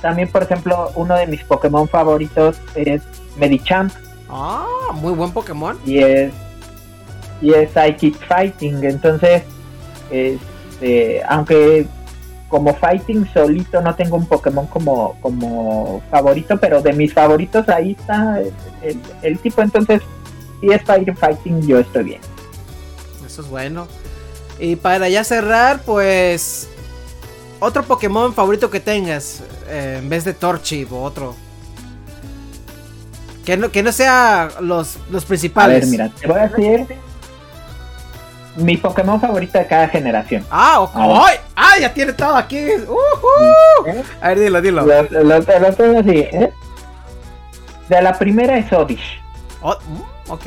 [0.00, 3.02] también por ejemplo, uno de mis Pokémon favoritos es
[3.36, 3.92] Medichamp.
[4.28, 5.78] Ah, muy buen Pokémon.
[5.84, 6.32] Y es
[7.42, 9.42] y es Psychic Fighting, entonces
[10.10, 11.86] este, aunque
[12.48, 17.96] como fighting solito no tengo un Pokémon como, como favorito, pero de mis favoritos ahí
[17.98, 18.40] está
[19.22, 19.62] el, tipo.
[19.62, 20.02] Entonces,
[20.60, 22.20] si es fighting, yo estoy bien.
[23.24, 23.88] Eso es bueno.
[24.58, 26.68] Y para ya cerrar, pues.
[27.58, 31.34] Otro Pokémon favorito que tengas, eh, en vez de Torchic o otro.
[33.44, 35.76] Que no, que no sea los, los principales.
[35.76, 36.86] A ver, mira, te voy a decir
[38.56, 40.44] mi Pokémon favorito de cada generación.
[40.50, 40.96] Ah, ok.
[40.96, 41.36] ¡Ay!
[41.54, 41.74] ¡Ah!
[41.80, 42.58] Ya tiene todo aquí.
[42.58, 44.02] Uh ¿Eh?
[44.20, 44.84] A ver, dilo, dilo.
[44.84, 46.52] Lo, tengo así, ¿eh?
[47.88, 49.20] De la primera es Odish.
[49.62, 50.46] Oh, mm, ok.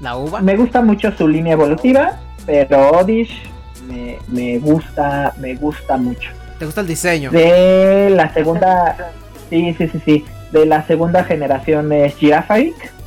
[0.00, 0.40] La uva.
[0.40, 3.42] Me gusta mucho su línea evolutiva, pero Odish
[3.86, 6.30] me, me gusta, me gusta mucho.
[6.58, 7.30] ¿Te gusta el diseño?
[7.30, 9.12] De la segunda,
[9.50, 10.24] sí, sí, sí, sí.
[10.52, 12.99] De la segunda generación es Girafarik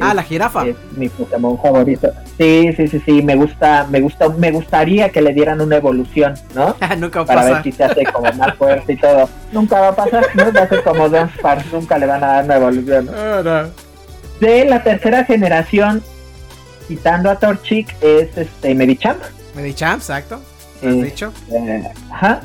[0.00, 0.66] Ah, la jirafa.
[0.66, 2.12] Es mi Pokémon favorito.
[2.38, 6.34] Sí, sí, sí, sí, me gusta, me gusta, me gustaría que le dieran una evolución,
[6.54, 6.76] ¿no?
[6.98, 9.28] nunca va a Para ver si se hace como más fuerte y todo.
[9.52, 12.26] Nunca va a pasar, no va a ser como Don Sparks, nunca le van a
[12.26, 13.10] dar una evolución.
[13.14, 13.66] Ah,
[14.40, 16.02] De la tercera generación,
[16.88, 19.22] quitando a Torchic, es este Medichamp.
[19.54, 20.40] Medichamp, exacto.
[20.82, 21.32] ¿Has dicho?
[21.46, 22.40] Este, ajá,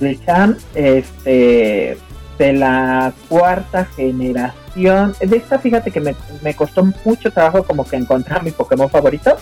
[0.00, 1.96] Medicham, este,
[2.40, 5.14] de la cuarta generación.
[5.20, 9.36] De esta, fíjate que me, me, costó mucho trabajo como que encontrar mi Pokémon favorito.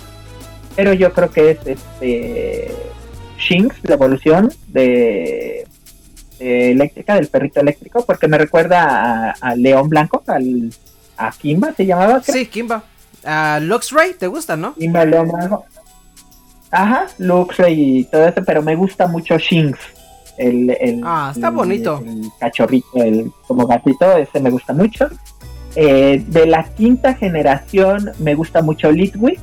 [0.74, 2.74] Pero yo creo que es este
[3.38, 5.64] Shinx, la evolución de,
[6.40, 10.72] eléctrica, del perrito eléctrico, porque me recuerda a, León Blanco, al,
[11.16, 12.20] a Kimba se llamaba.
[12.20, 12.82] Sí, Kimba.
[13.24, 14.74] A Luxray, ¿te gusta, no?
[14.74, 15.64] Kimba, León Blanco.
[16.72, 19.78] Ajá, Luxray y todo eso, pero me gusta mucho Shinx.
[20.38, 22.00] El, el, ah, está bonito.
[22.04, 25.08] El, cachorrito, el como gatito, ese me gusta mucho.
[25.74, 29.40] Eh, de la quinta generación me gusta mucho Litwick,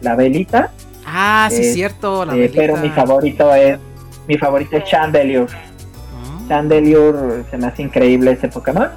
[0.00, 0.72] la velita.
[1.06, 3.78] Ah, sí, es cierto, la eh, Pero mi favorito es,
[4.26, 5.46] mi favorito es Chandelier.
[5.48, 6.40] Ah.
[6.48, 8.88] Chandelier se me hace increíble ese Pokémon.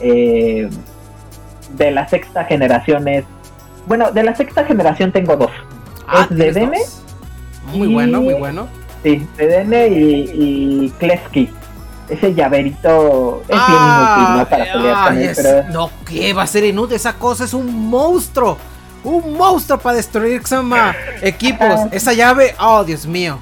[0.00, 0.68] Eh,
[1.76, 3.24] de la sexta generación es,
[3.86, 5.50] bueno, de la sexta generación tengo dos.
[6.06, 6.78] Ah, es Dedenne.
[7.74, 8.68] Muy bueno, muy bueno.
[9.02, 11.50] Sí, Dedenne y, y Klesky.
[12.08, 14.48] Ese llaverito es bien inútil, ¿no?
[14.48, 15.68] Para pelear con él, pero...
[15.68, 16.32] No, ¿qué?
[16.32, 16.96] Va a ser inútil.
[16.96, 18.56] Esa cosa es un monstruo.
[19.04, 21.80] Un monstruo para destruir Xama equipos.
[21.92, 23.38] Esa llave, oh Dios mío.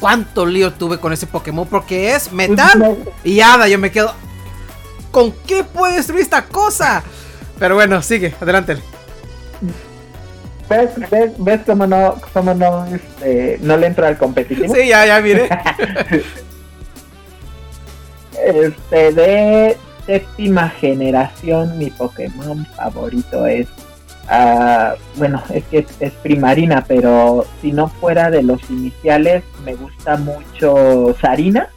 [0.00, 1.66] Cuánto lío tuve con ese Pokémon.
[1.68, 3.68] Porque es metal y hada.
[3.68, 4.12] Yo me quedo.
[5.12, 7.02] ¿Con qué puede destruir esta cosa?
[7.58, 8.78] Pero bueno, sigue, adelante.
[10.68, 14.74] ¿Ves, ves, ves cómo no, cómo no, este, no le entro al competitivo?
[14.74, 15.48] Sí, ya, ya, mire.
[18.44, 23.68] este, de séptima generación, mi Pokémon favorito es.
[24.30, 30.18] Uh, bueno, es que es, Primarina, pero si no fuera de los iniciales, me gusta
[30.18, 31.70] mucho Sarina.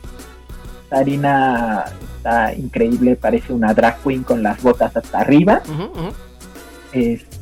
[0.90, 1.86] Sarina
[2.18, 5.62] está increíble, parece una drag queen con las botas hasta arriba.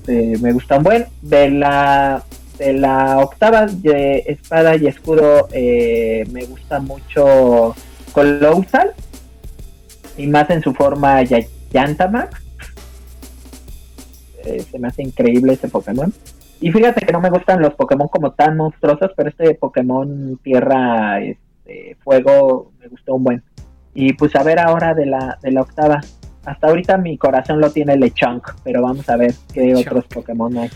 [0.10, 1.05] Este, me gusta un buen.
[1.22, 2.24] De la,
[2.57, 7.76] de la octava de espada y escudo, eh, me gusta mucho
[8.12, 8.93] Colossal.
[10.18, 11.22] Y más en su forma
[11.72, 12.41] Yantamax.
[14.45, 16.12] Eh, se me hace increíble ese Pokémon.
[16.60, 21.22] Y fíjate que no me gustan los Pokémon como tan monstruosos, pero este Pokémon Tierra,
[21.22, 23.43] este, Fuego, me gustó un buen.
[23.93, 26.01] Y pues a ver ahora de la, de la octava.
[26.46, 30.70] Hasta ahorita mi corazón lo tiene Lechonk, pero vamos a ver qué otros Pokémon hay.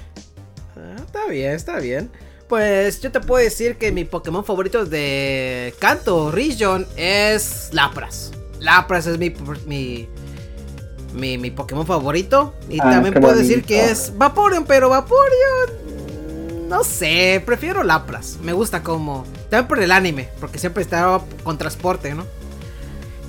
[0.76, 2.09] Ah, está bien, está bien.
[2.47, 8.32] Pues yo te puedo decir que mi Pokémon favorito de Kanto Region es Lapras.
[8.59, 9.34] Lapras es mi,
[9.66, 12.53] mi, mi, Pokémon favorito.
[12.70, 16.68] Y ah, también puedo decir que es Vaporeon, pero Vaporeon.
[16.68, 18.38] No sé, prefiero Lapras.
[18.43, 19.26] Me gusta como.
[19.49, 22.26] También por el anime, porque siempre estaba con transporte, ¿no?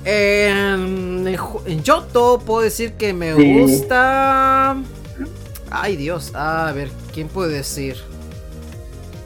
[0.05, 4.77] En, en Yoto puedo decir que me gusta.
[5.71, 7.97] Ay Dios, a ver, ¿quién puede decir?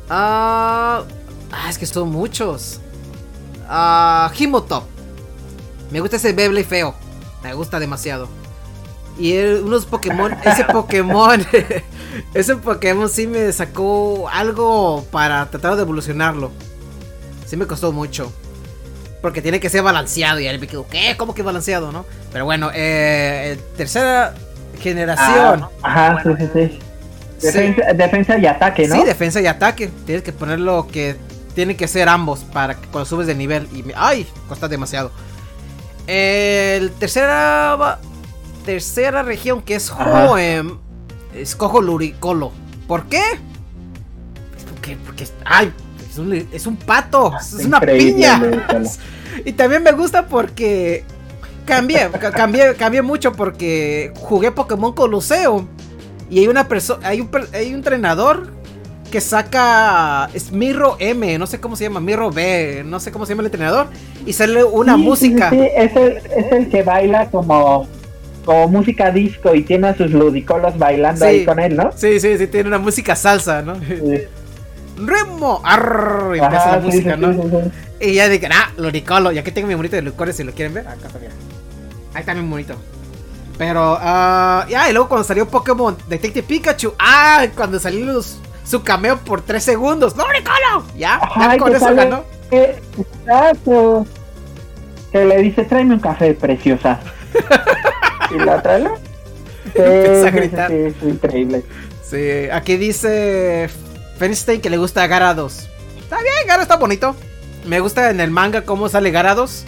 [0.10, 1.04] Ah,
[1.52, 2.80] ah es que son muchos.
[3.68, 4.86] Ah, Himotop.
[5.92, 6.96] Me gusta ese Beyblade feo.
[7.44, 8.30] Me gusta demasiado.
[9.18, 11.46] Y unos Pokémon, ese Pokémon,
[12.34, 16.52] ese Pokémon sí me sacó algo para tratar de evolucionarlo.
[17.46, 18.32] Sí me costó mucho.
[19.22, 20.40] Porque tiene que ser balanceado.
[20.40, 21.16] Y ahí me quedo, ¿qué?
[21.18, 22.06] ¿Cómo que balanceado, no?
[22.32, 24.34] Pero bueno, eh, tercera
[24.80, 25.64] generación.
[25.84, 26.80] Ah, ajá, sí, sí,
[27.96, 28.96] Defensa, y ataque, ¿no?
[28.96, 29.90] Sí, defensa y ataque.
[30.06, 31.16] Tienes que ponerlo que
[31.56, 33.68] tiene que ser ambos para que cuando subes de nivel.
[33.74, 34.28] Y ¡Ay!
[34.48, 35.12] Cuesta demasiado.
[36.08, 38.00] El tercera.
[38.66, 40.78] Tercera región que es Hoem.
[41.34, 42.52] Escojo Luricolo.
[42.88, 43.24] ¿Por qué?
[44.70, 45.28] Porque, porque.
[45.46, 45.74] ¡Ay!
[46.52, 48.42] Es un, pato, ah, es una piña.
[49.46, 51.04] y también me gusta porque
[51.66, 55.68] cambié, cambié, cambié mucho porque jugué Pokémon Coluseo
[56.30, 58.52] y hay una persona, hay un, hay un entrenador
[59.12, 63.26] que saca es Mirro M, no sé cómo se llama, Mirro B, no sé cómo
[63.26, 63.88] se llama el entrenador
[64.26, 65.50] y sale una música.
[65.50, 67.88] Sí, es, el, que baila como
[68.46, 71.92] como música disco y tiene a sus ludicolos bailando ahí con él, ¿no?
[71.96, 73.76] Sí, sí, sí, tiene una música salsa, ¿no?
[75.06, 75.62] ¡Remo!
[75.64, 77.72] Arr, y empieza la música, ¿no?
[78.00, 80.74] y ya dije, ah, Luricolo, ya que tengo mi monito de licores, si lo quieren
[80.74, 81.20] ver, acá está,
[82.14, 82.76] Ahí está mi monito.
[83.58, 88.22] Pero, uh, ya, y luego cuando salió Pokémon Detective Pikachu, ah, cuando salió
[88.64, 90.86] su cameo por 3 segundos, ¡Luricolo!
[90.98, 92.24] Ya, ya con eso ganó.
[92.52, 94.06] Exacto.
[95.12, 97.00] Que le dice, tráeme un café, preciosa.
[98.32, 98.88] y la trae.
[99.76, 100.70] Sí, a gritar.
[100.70, 101.64] Sí, es increíble.
[102.04, 103.70] Sí, aquí dice
[104.20, 105.70] Fenstein que le gusta a Garados.
[105.98, 107.16] Está bien, Garados está bonito.
[107.66, 109.64] Me gusta en el manga cómo sale Garados.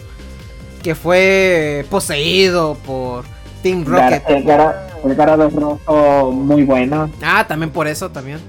[0.84, 3.24] Que fue poseído por
[3.64, 4.24] Team Rocket.
[4.28, 4.44] el,
[5.16, 7.10] Garados rojo muy bueno.
[7.24, 8.40] Ah, también por eso también.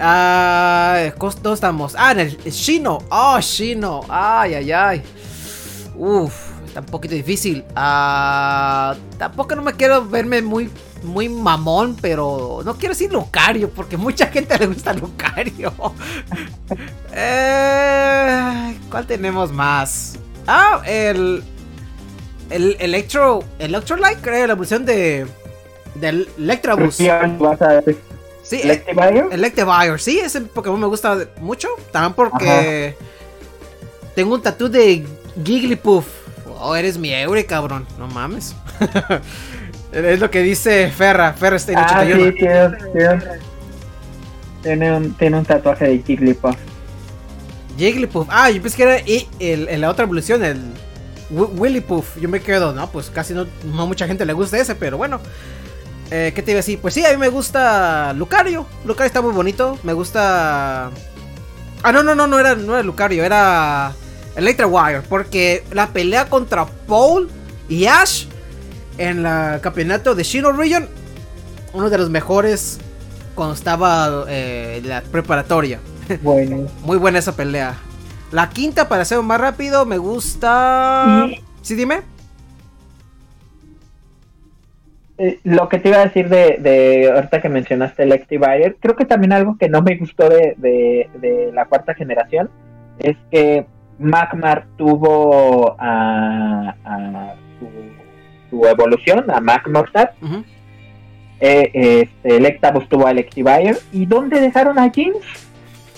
[0.00, 1.94] Ah, ¿Dónde estamos?
[1.98, 2.98] Ah, en el Shino.
[3.10, 4.00] Oh, Shino.
[4.08, 5.02] Ay, ay, ay.
[5.94, 6.32] Uf,
[6.66, 7.64] está un poquito difícil.
[7.76, 10.70] Ah, tampoco no me quiero verme muy,
[11.02, 15.72] muy mamón, pero no quiero decir Lucario, porque mucha gente le gusta Lucario.
[17.12, 20.18] eh, ¿Cuál tenemos más?
[20.46, 21.42] Ah, el.
[22.50, 23.44] El Electro.
[23.58, 25.26] Electrolyte, creo, la evolución de.
[25.94, 26.94] Del Electrabus.
[26.94, 29.26] Sí, Electivire.
[29.30, 31.68] Electivire, sí, ese Pokémon me gusta mucho.
[31.92, 32.96] También porque
[34.14, 35.04] tengo un tatu de
[35.44, 36.06] Gigglypuff.
[36.60, 37.86] Oh, eres mi Eure, cabrón.
[37.98, 38.56] No mames.
[39.92, 41.32] es lo que dice Ferra.
[41.32, 42.34] Ferra está en ah, sí,
[44.62, 46.56] tiene, un, tiene un tatuaje de Jigglypuff.
[47.76, 48.26] Jigglypuff.
[48.30, 50.60] Ah, yo pensé que era y el, la otra evolución, el
[51.30, 52.18] Willypuff.
[52.20, 55.20] Yo me quedo, no, pues casi no, no mucha gente le gusta ese, pero bueno.
[56.10, 56.78] Eh, ¿Qué te iba a decir?
[56.80, 58.66] Pues sí, a mí me gusta Lucario.
[58.84, 59.78] Lucario está muy bonito.
[59.82, 60.90] Me gusta.
[61.82, 63.92] Ah, no, no, no, no era, no era Lucario, era
[64.34, 65.02] Electra Wire.
[65.02, 67.30] Porque la pelea contra Paul
[67.68, 68.26] y Ash
[68.98, 70.88] en el campeonato de Shino Region,
[71.72, 72.80] uno de los mejores
[73.34, 75.80] cuando estaba eh, la preparatoria.
[76.22, 76.68] Bueno.
[76.84, 77.74] muy buena esa pelea.
[78.32, 81.28] La quinta, para ser más rápido, me gusta.
[81.60, 82.00] ¿Sí, dime?
[85.18, 88.94] Eh, lo que te iba a decir de, de ahorita que mencionaste el Electivire, creo
[88.94, 92.48] que también algo que no me gustó de, de, la cuarta generación
[93.00, 93.66] es que
[93.98, 96.74] Magmar tuvo a,
[97.58, 97.66] su,
[98.52, 100.14] evolución, a Magmortar.
[101.40, 103.76] Eh, este, Electabuzz tuvo a Electivire.
[103.92, 105.48] ¿Y dónde dejaron a Jinx?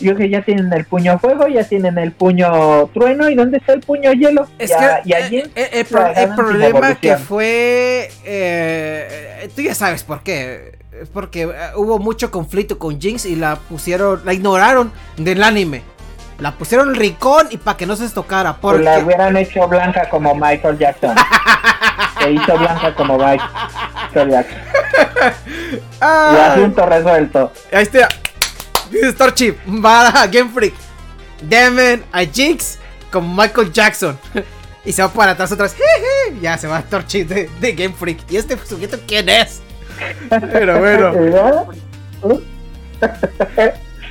[0.01, 3.75] Yo que ya tienen el puño fuego, ya tienen el puño trueno, ¿y dónde está
[3.75, 4.47] el puño hielo?
[4.59, 4.85] Es que
[5.15, 5.85] eh, eh,
[6.17, 11.47] el, problema que fue, eh, tú ya sabes por qué, es porque
[11.77, 15.83] hubo mucho conflicto con Jinx y la pusieron, la ignoraron del anime.
[16.41, 18.57] La pusieron el rincón y para que no se tocara.
[18.57, 18.83] Porque...
[18.83, 21.15] Pues la hubieran hecho blanca como Michael Jackson.
[22.19, 24.59] se hizo blanca como Michael Jackson.
[26.01, 27.53] y asunto resuelto.
[27.73, 28.09] Ahí está.
[28.91, 30.75] Dice Torchip, va a Game Freak.
[31.43, 32.79] Demon a Jinx
[33.11, 34.19] con Michael Jackson.
[34.85, 35.77] y se va para atrás otra vez.
[36.41, 38.19] Ya se va a Torchip de, Game Freak.
[38.31, 39.61] ¿Y este sujeto quién es?
[40.29, 41.69] Pero bueno.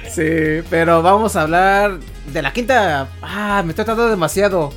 [0.09, 1.99] Sí, pero vamos a hablar
[2.31, 3.07] de la quinta.
[3.21, 4.71] Ah, me estoy tratando demasiado.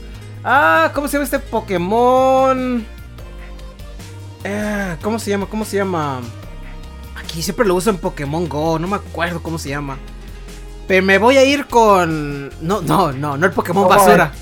[0.44, 2.84] Ah, ¿cómo se llama este Pokémon?
[4.44, 5.46] Eh, ¿Cómo se llama?
[5.46, 6.20] ¿Cómo se llama?
[7.16, 9.98] Aquí siempre lo uso en Pokémon Go, no me acuerdo cómo se llama.
[10.88, 12.48] Pero me voy a ir con.
[12.60, 14.32] No, no, no, no el Pokémon basura.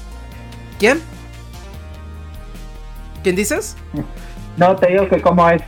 [0.78, 1.02] ¿Quién?
[3.22, 3.76] ¿Quién dices?
[4.56, 5.62] No, te digo que cómo es.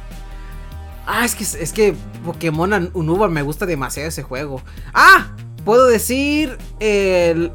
[1.07, 4.63] Ah, es que, es que Pokémon Unuba me gusta demasiado ese juego.
[4.95, 5.27] ¡Ah!
[5.65, 7.53] Puedo decir el.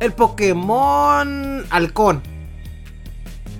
[0.00, 2.22] El Pokémon Halcón.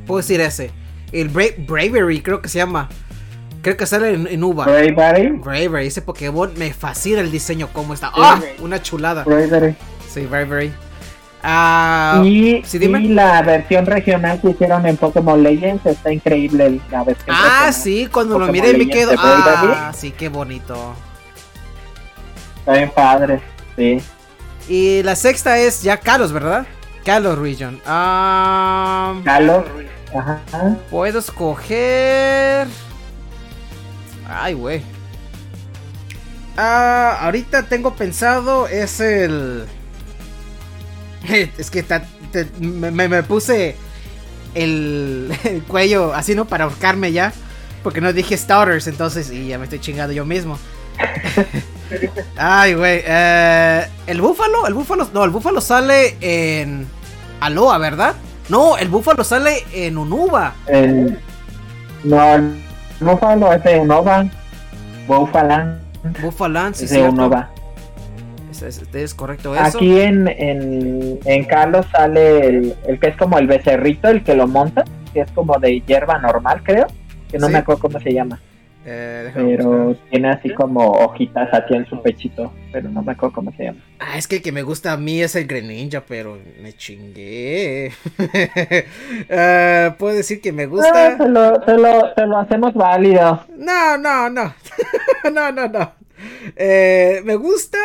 [0.07, 0.73] Puedo decir ese.
[1.13, 2.89] El Bravery, creo que se llama.
[3.63, 4.65] Creo que sale en, en Uva.
[4.65, 5.29] Bravery.
[5.31, 8.11] Bravery, ese Pokémon me fascina el diseño, cómo está.
[8.17, 8.41] ¡Ah!
[8.59, 9.23] Una chulada.
[9.23, 9.77] Bravery.
[10.09, 10.73] Sí, Bravery.
[11.45, 12.63] Ah, y,
[13.09, 16.81] la versión regional que hicieron en Pokémon Legends está increíble.
[16.91, 19.13] La versión ah, sí, cuando lo miré me quedo.
[19.19, 20.95] Ah, sí, qué bonito.
[22.61, 23.41] Está bien padre,
[23.77, 24.01] sí.
[24.69, 26.67] Y la sexta es ya Kalos, ¿verdad?
[27.05, 27.81] Kalos Region.
[27.87, 29.65] Ah, Kalos.
[30.15, 30.41] Ajá.
[30.91, 32.69] Puedo escoger.
[34.29, 34.83] Ay, güey.
[36.57, 39.65] Ah, ahorita tengo pensado es el...
[41.59, 41.85] Es que
[42.61, 43.77] me, puse
[44.55, 45.33] el,
[45.69, 46.47] cuello así, ¿no?
[46.47, 47.33] Para ahorcarme ya.
[47.83, 50.59] Porque no dije starters, entonces, y ya me estoy chingando yo mismo.
[52.37, 53.03] Ay, güey.
[53.05, 56.87] Eh, el búfalo, el búfalo, no, el búfalo sale en
[57.41, 58.15] Aloha, ¿verdad?
[58.49, 60.55] No, el búfalo sale en Unuba.
[62.05, 62.57] no, el
[63.01, 64.27] búfalo es de Unova.
[65.07, 65.81] Búfalan.
[66.21, 67.51] Búfalan, sí, es de Unova
[68.67, 69.79] es, correcto eso.
[69.79, 74.85] Aquí en, en, Carlos sale el, que es como el becerrito, el que lo monta,
[75.13, 76.87] que es como de hierba normal, creo,
[77.31, 78.41] que no me acuerdo cómo se llama.
[78.85, 83.53] Eh, pero tiene así como hojitas aquí en su pechito, pero no me acuerdo cómo
[83.53, 83.79] se llama.
[84.01, 87.93] Ah, es que el que me gusta a mí es el Greninja, pero me chingué.
[88.19, 91.17] uh, Puedo decir que me gusta.
[91.17, 93.45] se, lo, se, lo, se, lo, hacemos válido.
[93.57, 94.53] No, no, no.
[95.33, 95.93] no, no, no.
[96.57, 97.79] Eh, me gusta.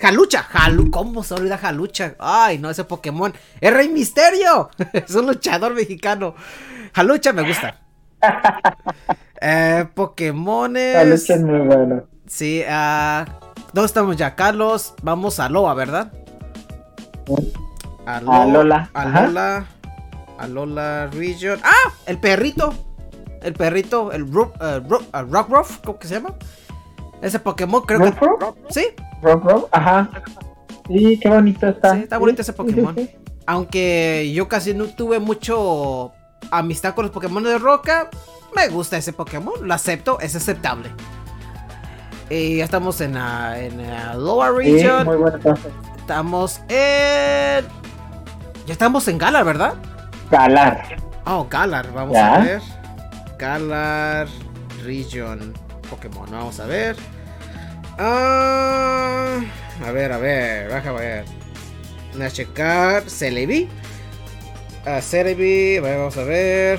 [0.00, 2.14] Jalucha, Jalu, ¿cómo se olvida Jalucha?
[2.18, 3.32] Ay, no, ese Pokémon.
[3.60, 4.70] Es Rey Misterio.
[4.92, 6.34] es un luchador mexicano.
[6.92, 7.80] Jalucha me gusta.
[9.40, 12.04] eh, Pokémon Jalucha es muy bueno.
[12.26, 13.24] Sí, uh,
[13.72, 14.34] ¿Dónde estamos ya?
[14.34, 16.12] Carlos, vamos a Loa, ¿verdad?
[18.06, 18.90] A, Lola.
[18.94, 19.66] A Lola.
[20.38, 21.60] A Lola Region.
[21.62, 21.92] ¡Ah!
[22.06, 22.72] El perrito.
[23.42, 26.34] El perrito, el Rock, uh, Rock, ¿cómo que se llama?
[27.22, 28.12] Ese Pokémon, creo que.
[28.70, 28.86] ¿Sí?
[29.22, 30.10] Rock ajá.
[30.88, 31.94] Sí, qué bonito está.
[31.94, 32.96] Sí, está bonito ese Pokémon.
[33.46, 36.12] Aunque yo casi no tuve mucho
[36.50, 38.08] amistad con los Pokémon de roca,
[38.54, 40.90] me gusta ese Pokémon, lo acepto, es aceptable.
[42.30, 45.06] Y ya estamos en la, en la Lower Region.
[45.06, 45.16] muy
[45.98, 47.64] estamos en.
[48.66, 49.74] Ya estamos en Galar, ¿verdad?
[50.30, 50.96] Galar.
[51.24, 52.62] Oh, Galar, vamos a ver.
[53.38, 54.26] Galar
[54.84, 55.54] Region
[55.88, 56.96] Pokémon, vamos a ver.
[57.98, 59.40] Ah,
[59.86, 61.24] a ver, a ver, baja a ver.
[62.20, 63.08] A checar.
[63.08, 63.68] Celebi.
[64.84, 66.78] A Celebi, vamos a ver.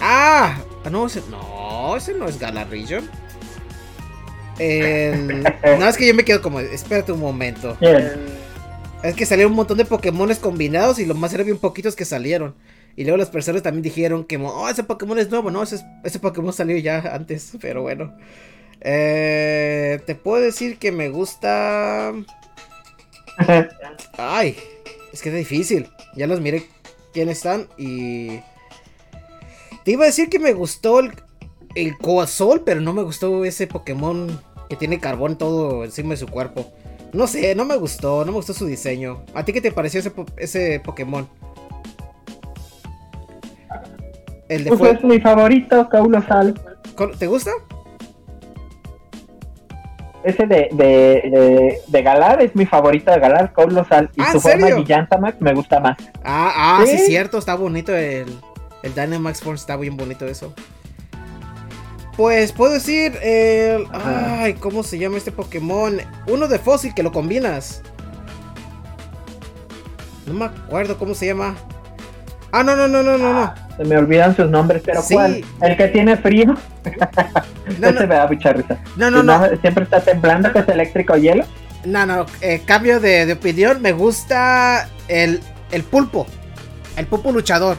[0.00, 0.58] Ah,
[0.90, 3.08] no, ese no, ese no es Galar Region.
[4.58, 7.76] no, es que yo me quedo como, espérate un momento.
[9.02, 12.04] Es que salieron un montón de Pokémones combinados y lo más era bien poquitos que
[12.04, 12.54] salieron.
[12.96, 15.50] Y luego las personas también dijeron que, oh, ese Pokémon es nuevo.
[15.50, 18.16] No, ese, ese Pokémon salió ya antes, pero bueno.
[18.80, 22.12] Eh, te puedo decir que me gusta.
[24.16, 24.56] Ay,
[25.16, 25.88] es que es difícil.
[26.14, 26.66] Ya los miré
[27.12, 28.40] quiénes están y.
[29.84, 31.12] Te iba a decir que me gustó el,
[31.74, 36.26] el Coazol, pero no me gustó ese Pokémon que tiene carbón todo encima de su
[36.26, 36.72] cuerpo.
[37.12, 39.22] No sé, no me gustó, no me gustó su diseño.
[39.32, 41.28] ¿A ti qué te pareció ese, ese Pokémon?
[44.48, 46.60] El de pues es mi favorito, Caulosal.
[47.18, 47.52] ¿Te gusta?
[50.26, 54.10] Ese de, de, de, Galar es mi favorito de Galar, Caulosal.
[54.16, 55.96] Y ah, su forma Gigantamax me gusta más.
[56.24, 58.26] Ah, ah, sí, es cierto, está bonito el,
[58.82, 60.52] el Dynamax Form, está bien bonito eso.
[62.16, 63.86] Pues puedo decir el.
[63.92, 66.00] Ay, ¿cómo se llama este Pokémon?
[66.26, 67.82] Uno de fósil que lo combinas.
[70.26, 71.54] No me acuerdo cómo se llama.
[72.52, 73.54] Ah, no, no, no, no, no, no.
[73.76, 75.44] Se me olvidan sus nombres, pero ¿cuál?
[75.60, 76.56] El que tiene frío.
[77.78, 78.00] no, no.
[78.00, 78.78] se me da mucha risa.
[78.96, 79.46] No, no, no.
[79.60, 81.44] Siempre está temblando, que es eléctrico hielo.
[81.84, 83.82] No, no, eh, cambio de, opinión.
[83.82, 85.40] Me gusta el,
[85.70, 86.26] el pulpo.
[86.96, 87.76] El pulpo luchador.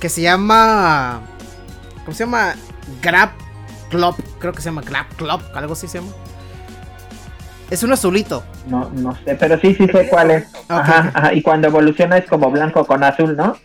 [0.00, 1.22] Que se llama.
[2.04, 2.54] ¿Cómo se llama?
[3.02, 3.30] Grab
[3.90, 4.14] Club.
[4.38, 5.40] Creo que se llama Grab Club.
[5.54, 6.12] Algo así se llama.
[7.70, 8.44] Es un azulito.
[8.68, 10.46] No, no sé, pero sí, sí sé cuál es.
[10.68, 13.56] Ajá, ajá, y cuando evoluciona es como blanco con azul, ¿no?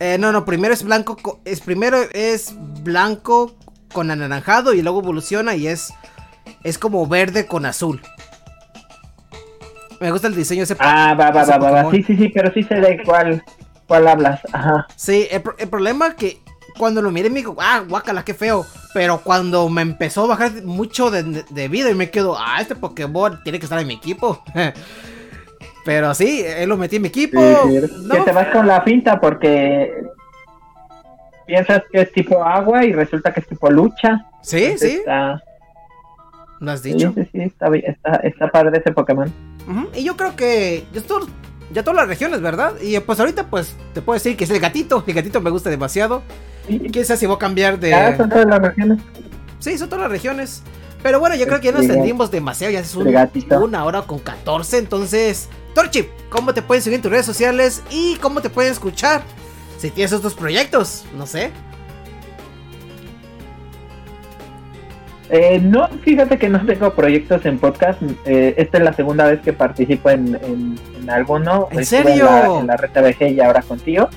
[0.00, 3.54] Eh, no, no, primero es blanco, es primero es blanco
[3.92, 5.92] con anaranjado y luego evoluciona y es
[6.62, 8.00] es como verde con azul.
[10.00, 10.76] Me gusta el diseño ese.
[10.78, 13.42] Ah, va, va, va, va, Sí, sí, sí, pero sí sé de cuál,
[13.86, 14.40] cuál hablas.
[14.52, 14.86] Ajá.
[14.94, 16.38] Sí, el, el problema que
[16.78, 18.64] cuando lo miré me dijo, ah, guácala, qué feo.
[18.94, 23.40] Pero cuando me empezó a bajar mucho de, vida y me quedo, ah, este Pokémon
[23.42, 24.42] tiene que estar en mi equipo.
[25.84, 27.40] Pero sí, él lo metí en mi equipo.
[28.10, 29.90] Que te vas con la finta porque
[31.46, 34.26] piensas que es tipo agua y resulta que es tipo lucha.
[34.42, 35.02] Sí, sí.
[36.60, 37.12] ¿Lo has dicho?
[37.14, 39.32] Sí, sí, está, está, está padre ese Pokémon.
[39.94, 41.00] Y yo creo que ya,
[41.72, 42.74] ya todas las regiones, ¿verdad?
[42.80, 45.04] Y pues ahorita pues te puedo decir que es el gatito.
[45.06, 46.22] El gatito me gusta demasiado.
[46.66, 47.94] ¿Quién sabe si voy a cambiar de.
[47.94, 48.98] Ah, son todas las regiones.
[49.58, 50.62] Sí, son todas las regiones.
[51.02, 52.72] Pero bueno, yo creo que ya nos extendimos demasiado.
[52.72, 54.78] Ya es una hora con 14.
[54.78, 57.82] Entonces, Torchip, ¿cómo te pueden seguir en tus redes sociales?
[57.90, 59.22] Y cómo te pueden escuchar
[59.78, 61.04] si tienes otros proyectos.
[61.16, 61.52] No sé.
[65.30, 68.00] Eh, no, fíjate que no tengo proyectos en podcast.
[68.24, 71.68] Eh, esta es la segunda vez que participo en, en, alguno.
[71.70, 72.60] ¿En serio?
[72.60, 74.08] En la, red TVG y ahora contigo.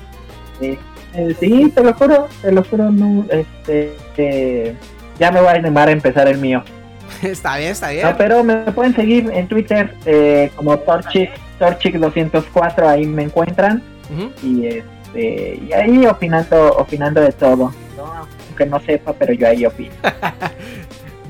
[0.60, 0.78] Eh,
[1.14, 4.74] eh, sí, te lo juro, te lo juro, no, este, eh,
[5.18, 6.62] ya me voy a animar a empezar el mío.
[7.22, 8.06] está bien, está bien.
[8.06, 11.30] No, pero me pueden seguir en Twitter eh, como Torchic,
[11.60, 13.82] Torchic204, ahí me encuentran.
[14.42, 17.72] Y este, y ahí opinando, opinando de todo.
[18.48, 19.94] Aunque no sepa, pero yo ahí opino.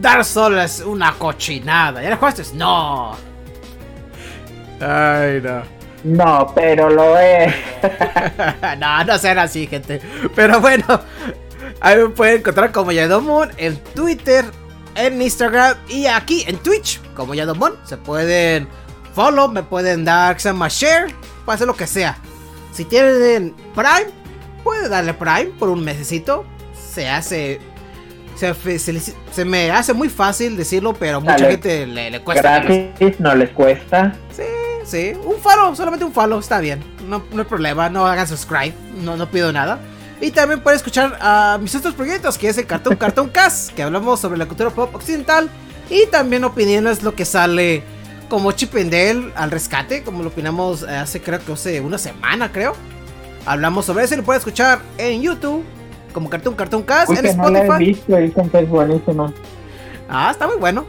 [0.02, 2.02] Dar Souls es una cochinada.
[2.02, 2.42] ¿Ya lo jugaste?
[2.54, 3.16] No.
[4.80, 5.62] Ay, no.
[6.02, 7.54] No, pero lo es.
[8.78, 10.00] no, no sean así, gente.
[10.34, 10.84] Pero bueno,
[11.80, 14.44] ahí me pueden encontrar como Yadomon en Twitter,
[14.96, 17.76] en Instagram y aquí en Twitch como Yadomon.
[17.84, 18.66] Se pueden
[19.14, 21.14] follow, me pueden dar llama share,
[21.44, 22.18] puede hacer lo que sea.
[22.72, 24.10] Si tienen Prime,
[24.64, 26.44] puede darle Prime por un mesecito.
[26.92, 27.60] Se hace.
[29.32, 32.60] Se, me hace muy fácil decirlo, pero mucha gente le, le cuesta.
[32.60, 34.14] Gratis, no les cuesta.
[34.34, 34.42] Sí,
[34.84, 35.12] sí.
[35.24, 36.82] Un follow, solamente un follow, está bien.
[37.06, 39.80] No, no hay problema, no hagan subscribe, no, no pido nada.
[40.20, 43.82] Y también pueden escuchar a mis otros proyectos, que es el Cartoon Cartoon Cast, que
[43.82, 45.50] hablamos sobre la cultura pop occidental.
[45.90, 47.82] Y también opiniones lo que sale
[48.28, 52.50] como Chip and Dale al rescate, como lo opinamos hace creo que hace una semana,
[52.50, 52.74] creo.
[53.44, 55.64] Hablamos sobre eso y lo pueden escuchar en YouTube,
[56.12, 57.68] como Cartoon Cartoon Cast, en Spotify.
[57.68, 59.32] No he visto, dicen que es buenísimo.
[60.08, 60.84] Ah, está muy bueno.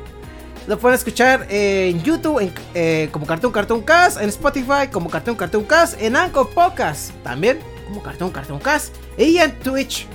[0.67, 5.65] Lo pueden escuchar en YouTube eh, como Cartoon Cartoon Cast, en Spotify como Cartoon Cartoon
[5.65, 10.07] Cast, en Anchor Podcast también como Cartoon Cartoon Cast y en Twitch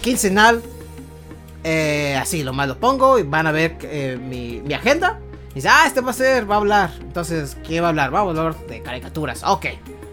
[0.00, 0.62] quincenal.
[1.64, 5.18] Eh, así lo más lo pongo y van a ver eh, mi, mi, agenda.
[5.52, 6.90] Y dice, ah, este va a ser, va a hablar.
[7.00, 8.10] Entonces, ¿qué va a hablar?
[8.10, 9.42] Vamos a hablar de caricaturas.
[9.44, 9.66] Ok.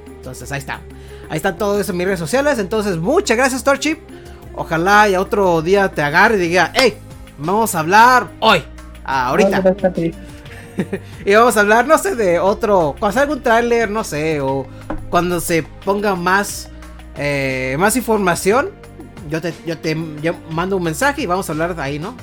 [0.08, 0.82] Entonces, ahí está.
[1.30, 2.60] Ahí está todo eso en mis redes sociales.
[2.60, 4.00] Entonces, muchas gracias, Torchip.
[4.54, 6.98] Ojalá ya otro día te agarre y diga, hey,
[7.38, 8.64] vamos a hablar hoy.
[9.04, 9.64] ahorita.
[11.26, 12.96] y vamos a hablar, no sé, de otro.
[13.00, 14.66] Cuando salga un tráiler, no sé, o
[15.10, 16.70] cuando se ponga más,
[17.18, 18.70] eh, más información,
[19.30, 19.96] yo te, yo te
[20.52, 22.16] mando un mensaje y vamos a hablar de ahí, ¿no?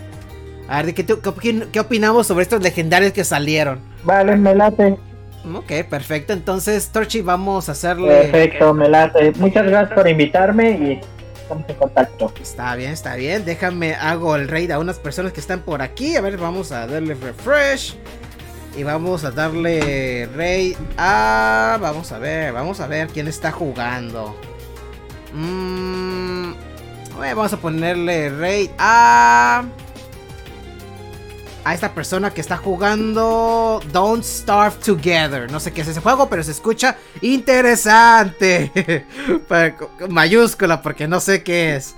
[0.68, 1.04] A ver, ¿de qué,
[1.72, 3.80] qué, opinamos sobre estos legendarios que salieron?
[4.04, 4.96] Vale, me late.
[5.44, 6.32] Ok, perfecto.
[6.32, 8.08] Entonces, Torchi, vamos a hacerle.
[8.30, 9.32] Perfecto, me late.
[9.38, 11.00] Muchas gracias por invitarme y
[11.34, 12.32] estamos en contacto.
[12.40, 13.44] Está bien, está bien.
[13.44, 16.16] Déjame, hago el raid a unas personas que están por aquí.
[16.16, 17.96] A ver, vamos a darle refresh.
[18.76, 21.76] Y vamos a darle rey a...
[21.80, 24.34] Vamos a ver, vamos a ver quién está jugando.
[25.34, 26.54] Mmm...
[27.18, 29.64] vamos a ponerle rey a...
[31.64, 35.50] A esta persona que está jugando Don't Starve Together.
[35.50, 39.06] No sé qué es ese juego, pero se escucha interesante.
[40.08, 41.94] Mayúscula, porque no sé qué es.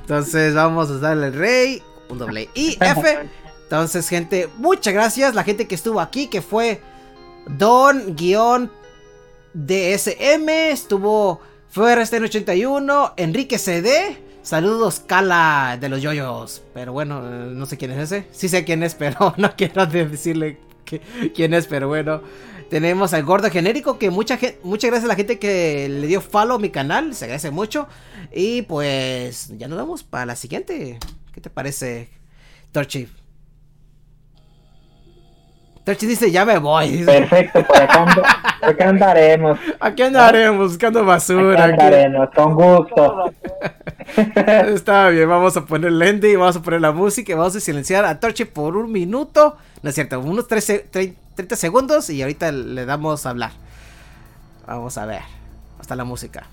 [0.00, 1.82] Entonces vamos a darle rey.
[2.08, 3.28] Un doble I, F.
[3.64, 5.34] Entonces, gente, muchas gracias.
[5.34, 6.80] La gente que estuvo aquí, que fue
[7.46, 8.70] Don-DSM,
[10.70, 11.42] estuvo
[11.76, 14.27] en 81, Enrique CD.
[14.48, 16.62] Saludos, Cala de los Yoyos.
[16.72, 18.26] Pero bueno, no sé quién es ese.
[18.32, 20.58] Sí sé quién es, pero no quiero decirle
[21.34, 22.22] quién es, pero bueno.
[22.70, 26.22] Tenemos al gordo genérico, que mucha gente, muchas gracias a la gente que le dio
[26.22, 27.14] follow a mi canal.
[27.14, 27.88] Se agradece mucho.
[28.32, 30.98] Y pues ya nos vemos para la siguiente.
[31.34, 32.08] ¿Qué te parece,
[32.72, 33.10] Torchief?
[35.88, 37.02] Torchi dice, ya me voy.
[37.06, 39.58] Perfecto, por acá, andaremos.
[39.80, 41.64] Aquí andaremos, buscando basura.
[41.64, 43.32] Aquí andaremos, con gusto.
[44.74, 47.60] Está bien, vamos a poner el y vamos a poner la música y vamos a
[47.60, 49.56] silenciar a Torchi por un minuto.
[49.82, 50.90] No es cierto, unos 13,
[51.34, 53.52] 30 segundos y ahorita le damos a hablar.
[54.66, 55.22] Vamos a ver.
[55.80, 56.44] Hasta la música.